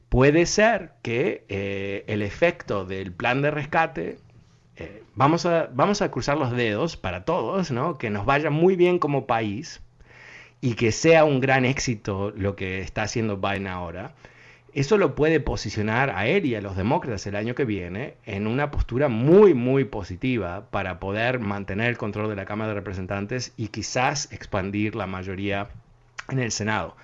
Puede 0.09 0.47
ser 0.47 0.93
que 1.03 1.45
eh, 1.49 2.05
el 2.07 2.23
efecto 2.23 2.85
del 2.85 3.13
plan 3.13 3.43
de 3.43 3.51
rescate 3.51 4.19
eh, 4.77 5.03
vamos, 5.15 5.47
a, 5.47 5.71
vamos 5.73 6.03
a 6.03 6.11
cruzar 6.11 6.39
los 6.39 6.51
dedos 6.53 6.97
para 6.97 7.25
todos, 7.25 7.71
¿no? 7.71 7.99
que 7.99 8.11
nos 8.11 8.27
vaya 8.27 8.51
muy 8.51 8.77
bien 8.77 8.99
como 8.99 9.27
país, 9.27 9.81
y 10.65 10.77
que 10.77 10.93
sea 10.93 11.25
un 11.25 11.41
gran 11.41 11.67
éxito 11.67 12.33
lo 12.35 12.57
que 12.57 12.79
está 12.79 13.03
haciendo 13.03 13.37
Biden 13.37 13.67
ahora, 13.67 14.15
eso 14.73 14.97
lo 14.97 15.15
puede 15.15 15.39
posicionar 15.39 16.09
a 16.09 16.27
él 16.27 16.47
y 16.47 16.55
a 16.55 16.63
los 16.63 16.75
demócratas 16.75 17.27
el 17.27 17.37
año 17.37 17.55
que 17.55 17.67
viene 17.67 18.15
en 18.25 18.47
una 18.47 18.71
postura 18.71 19.09
muy, 19.09 19.53
muy 19.53 19.85
positiva 19.85 20.71
para 20.71 20.99
poder 21.01 21.39
mantener 21.39 21.91
el 21.91 21.99
control 21.99 22.31
de 22.31 22.37
la 22.37 22.47
Cámara 22.47 22.69
de 22.69 22.77
Representantes 22.77 23.53
y 23.59 23.69
quizás 23.69 24.33
expandir 24.33 24.97
la 24.97 25.07
mayoría 25.07 25.69
en 26.31 26.39
el 26.39 26.51
Senado. 26.51 26.97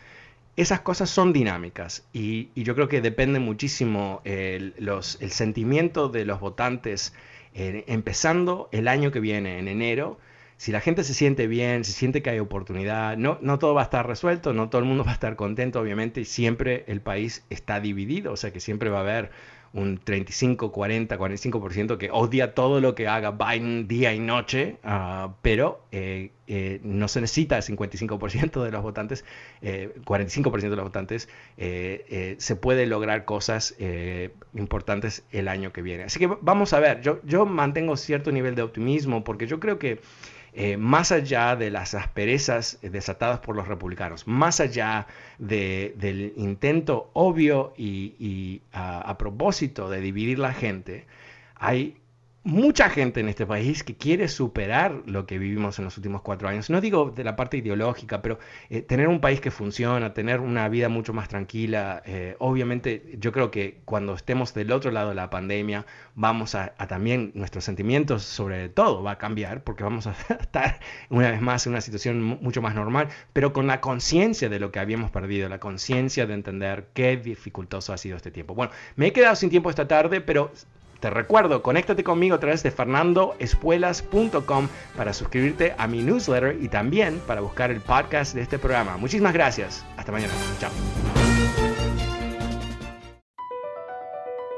Esas 0.57 0.81
cosas 0.81 1.11
son 1.11 1.35
dinámicas 1.35 2.03
y, 2.15 2.49
yo 2.55 2.75
creo 2.75 2.89
que 2.89 3.03
depende 3.03 3.41
muchísimo 3.41 4.23
el, 4.25 4.73
los, 4.79 5.21
el 5.21 5.33
sentimiento 5.33 6.09
de 6.09 6.25
los 6.25 6.41
votantes 6.41 7.13
empezando 7.55 8.69
el 8.73 8.89
año 8.89 9.11
que 9.11 9.21
viene, 9.21 9.59
en 9.59 9.69
enero, 9.69 10.19
si 10.57 10.73
la 10.73 10.81
gente 10.81 11.05
se 11.05 11.15
siente 11.15 11.47
bien, 11.47 11.85
se 11.85 11.93
siente 11.93 12.23
que 12.23 12.29
hay 12.29 12.39
oportunidad, 12.39 13.17
no, 13.17 13.39
no 13.41 13.59
todo 13.59 13.73
va 13.73 13.81
a 13.81 13.85
estar 13.85 14.07
resuelto, 14.07 14.53
no 14.53 14.69
todo 14.69 14.81
el 14.81 14.87
mundo 14.87 15.05
va 15.07 15.13
a 15.13 15.15
estar 15.15 15.35
contento, 15.37 15.81
obviamente, 15.81 16.21
y 16.21 16.25
siempre 16.27 16.85
el 16.87 17.01
país 17.01 17.47
está 17.49 17.81
dividido, 17.81 18.33
o 18.33 18.37
sea 18.37 18.53
que 18.53 18.61
siempre 18.61 18.91
va 18.91 18.99
a 18.99 19.01
haber 19.01 19.31
un 19.73 19.99
35, 19.99 20.73
40, 20.73 21.17
45% 21.17 21.97
que 21.97 22.11
odia 22.11 22.55
todo 22.55 22.81
lo 22.81 22.95
que 22.95 23.07
haga 23.07 23.31
Biden 23.31 23.87
día 23.87 24.13
y 24.13 24.19
noche, 24.19 24.79
ah, 24.83 25.35
pero 25.43 25.85
eh, 25.93 26.33
eh, 26.49 26.81
no 26.83 27.07
se 27.07 27.21
necesita 27.21 27.57
el 27.57 27.63
55% 27.63 28.65
de 28.65 28.73
los 28.73 28.83
votantes, 28.83 29.25
45% 29.63 30.59
eh, 30.59 30.71
de 30.71 30.77
los 30.77 30.85
votantes, 30.85 31.29
se 31.57 32.57
puede 32.57 32.87
lograr 32.87 33.25
cosas 33.25 33.77
importantes 34.55 35.25
el 35.31 35.47
año 35.47 35.73
que 35.73 35.83
viene. 35.83 36.05
Así 36.05 36.19
que 36.19 36.27
vamos 36.41 36.73
a 36.73 36.81
ver, 36.81 37.01
yo, 37.01 37.21
yo 37.25 37.47
mantengo 37.47 37.97
cierto 37.97 38.33
nivel 38.33 38.57
de 38.57 38.63
optimismo 38.63 39.23
porque 39.23 39.47
yo 39.47 39.61
creo 39.61 39.79
que 39.79 40.01
eh, 40.53 40.77
más 40.77 41.13
allá 41.13 41.55
de 41.55 41.71
las 41.71 41.95
asperezas 41.95 42.79
desatadas 42.83 43.39
por 43.39 43.55
los 43.55 43.69
republicanos, 43.69 44.27
más 44.27 44.59
allá 44.61 45.07
del 45.41 46.35
intento 46.37 47.11
obvio 47.15 47.73
y, 47.77 48.63
a, 48.73 49.17
propósito 49.19 49.89
de 49.89 50.01
dividir 50.01 50.39
la 50.39 50.53
gente, 50.53 51.07
hay 51.57 51.97
mucha 52.43 52.89
gente 52.89 53.21
en 53.21 53.29
este 53.29 53.45
país 53.45 53.85
que 53.85 53.97
quiere 53.97 54.27
superar 54.27 55.03
lo 55.05 55.27
que 55.27 55.39
vivimos 55.39 55.79
en 55.79 55.85
los 55.85 55.97
últimos 55.99 56.23
cuatro 56.23 56.49
años. 56.49 56.71
No 56.71 56.81
digo 56.81 57.11
de 57.11 57.23
la 57.23 57.37
parte 57.37 57.59
ideológica, 57.59 58.23
pero 58.23 58.39
eh, 58.71 58.81
tener 58.81 59.09
un 59.09 59.21
país 59.21 59.41
que 59.41 59.51
funciona, 59.51 60.15
tener 60.15 60.41
una 60.41 60.69
vida 60.69 60.89
mucho 60.89 61.13
más 61.13 61.29
tranquila. 61.29 62.03
Eh, 62.07 62.37
obviamente, 62.39 63.17
yo 63.19 63.33
creo 63.33 63.51
que 63.51 63.81
cuando 63.85 64.15
estemos 64.15 64.55
del 64.55 64.73
otro 64.73 64.91
lado 64.91 65.11
de 65.11 65.17
la 65.17 65.29
pandemia, 65.29 65.85
vamos 66.15 66.55
a, 66.55 66.75
también, 66.89 67.31
nuestros 67.35 67.65
sentimientos 67.65 68.23
sobre 68.23 68.71
todo 68.71 69.03
va 69.03 69.13
a 69.13 69.19
cambiar, 69.19 69.63
porque 69.63 69.85
vamos 69.85 70.07
a 70.07 70.13
estar 70.41 70.81
una 71.11 71.31
vez 71.31 71.43
más 71.43 71.67
en 71.67 71.73
una 71.73 71.83
situación 71.83 72.23
mucho 72.23 72.63
más 72.63 72.75
normal, 72.75 73.09
pero 73.35 73.53
con 73.53 73.67
la 73.67 73.81
conciencia 73.83 74.49
de 74.49 74.61
lo 74.61 74.73
que 74.73 74.79
habíamos 74.79 75.11
perdido, 75.11 75.49
la 75.51 75.61
conciencia 75.61 76.27
de 76.27 76.35
entender 76.35 76.89
qué 76.95 77.19
dificultoso 77.19 77.93
ha 77.93 77.99
sido 77.99 78.17
este 78.17 78.31
tiempo. 78.31 78.55
Bueno, 78.55 78.73
me 78.97 79.09
he 79.09 79.13
quedado 79.13 79.37
sin 79.37 79.51
tiempo 79.51 79.69
esta 79.69 79.87
tarde, 79.87 80.23
pero 80.23 80.53
te 81.01 81.11
recuerdo, 81.11 81.63
conéctate 81.63 82.05
conmigo 82.05 82.37
a 82.37 82.41
través 82.41 82.63
de 82.63 82.71
fernandoespuelas.com 82.71 84.69
para 84.97 85.13
suscribirte 85.13 85.75
a 85.79 85.87
mi 85.87 86.03
newsletter 86.03 86.57
y 86.61 86.69
también 86.69 87.21
para 87.27 87.41
buscar 87.41 87.71
el 87.71 87.81
podcast 87.81 88.35
de 88.35 88.43
este 88.43 88.59
programa. 88.59 88.99
Muchísimas 88.99 89.33
gracias. 89.33 89.85
Hasta 89.97 90.13
mañana. 90.13 90.33
Chao. 90.61 90.71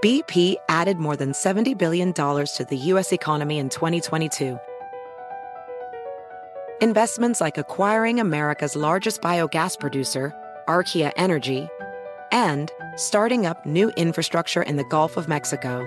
BP 0.02 0.56
added 0.68 0.96
more 0.96 1.14
than 1.14 1.30
$70 1.30 1.78
billion 1.78 2.12
to 2.12 2.66
the 2.68 2.76
U.S. 2.76 3.12
economy 3.12 3.58
in 3.58 3.68
2022. 3.68 4.58
Investments 6.80 7.40
like 7.40 7.56
acquiring 7.56 8.18
America's 8.18 8.74
largest 8.74 9.22
biogas 9.22 9.78
producer, 9.78 10.34
Archaea 10.66 11.12
Energy, 11.16 11.68
and 12.32 12.72
starting 12.96 13.46
up 13.46 13.64
new 13.64 13.90
infrastructure 13.90 14.62
in 14.62 14.74
the 14.74 14.82
Gulf 14.82 15.16
of 15.16 15.28
Mexico. 15.28 15.86